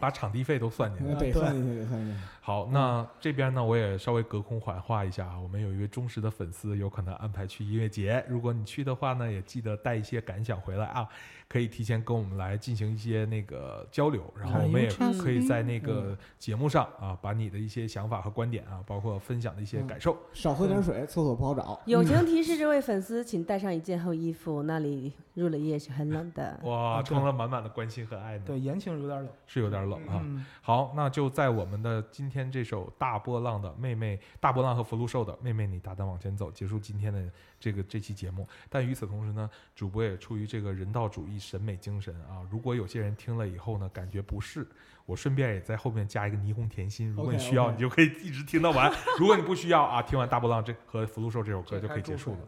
[0.00, 1.14] 把场地费都算进来。
[1.14, 2.20] 对算进去，得算进去。
[2.46, 11.08] 好，那这边呢，我也稍微隔空缓话一下啊，我们有一位忠实的粉丝，有可能安排去音乐节，如果你去的话呢，也记得带一些感想回来啊，
[11.48, 21.80] 可以提前跟我们来进行一些那个交流，然后我们也嗯可以在那个节目上啊，把你的一些想法和观点啊，包括分享的一些感受，少喝点水，厕所不好找。
[21.86, 26.56] 友情提示这位粉丝，请带上一件厚衣服，那里入了夜是很冷的。
[26.62, 29.28] 哇，充了满满的关心和爱呢，对，延庆有点冷。
[29.48, 30.20] 是有点冷啊。
[30.22, 37.30] 嗯，好，那就在我们的今天这首大波浪的妹妹，大波浪和福禄寿的妹妹，你大胆往前走，结束今天的
[37.60, 38.46] 这个这期节目。
[38.68, 44.66] 但与此同时呢，主播也出于这个人道主义审美精神啊，如果有些人听了以后呢，感觉不适，
[45.04, 52.38] 我顺便也在后面加一个霓虹甜心，如果你需要你就可以一直听到完；如果你不需要啊，听完大波浪这和福禄寿这首歌就可以结束了。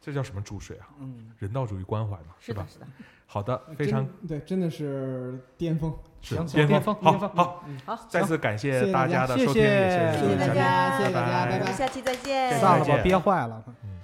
[0.00, 0.88] 这叫什么注水啊？
[0.98, 2.36] 嗯，人道主义关怀嘛，吧，？
[2.40, 2.86] 是的是的。
[3.32, 5.90] 好的，非常对，真的是巅峰。
[6.20, 11.72] 是巅峰，好好，好，再次感谢大家的收听，谢谢谢谢谢大家，谢谢大家，拜拜。
[11.72, 12.50] 下期再见。
[12.50, 13.64] 下期散了吧，憋坏了。
[13.82, 14.00] 嗯。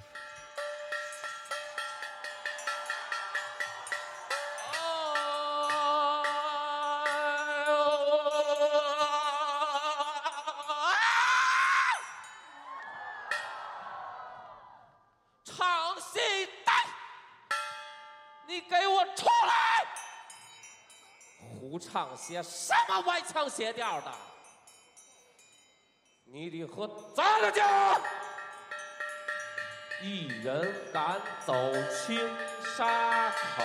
[15.45, 15.55] 唱
[15.99, 16.19] 戏
[16.65, 16.73] 带，
[18.47, 18.88] 你给我！
[21.69, 24.11] 不唱些什么歪腔邪调的？
[26.31, 27.99] 你得和咱了家，
[30.01, 31.53] 一人赶走
[31.91, 32.19] 青
[32.75, 33.63] 沙口。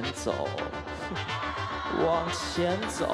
[0.00, 0.48] 往前走
[2.04, 3.06] 往前走。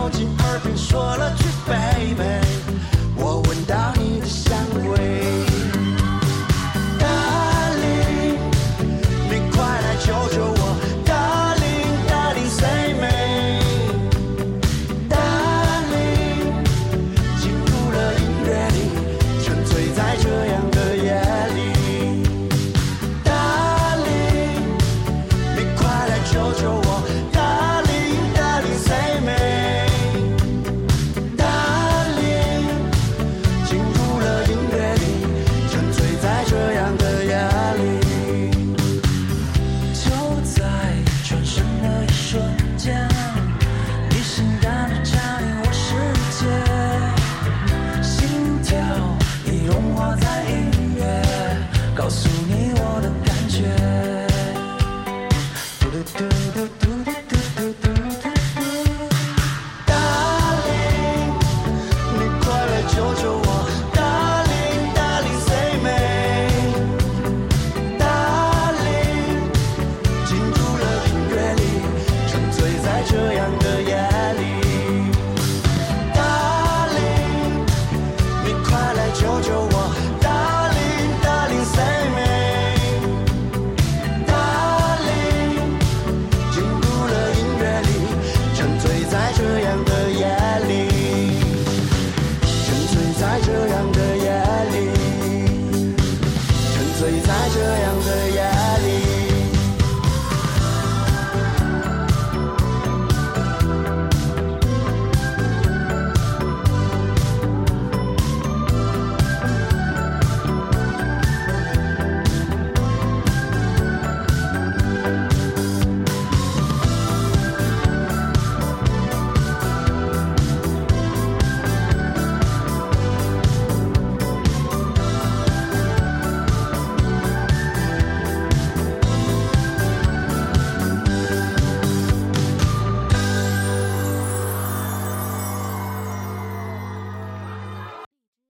[0.00, 2.39] 靠近耳边说了句 baby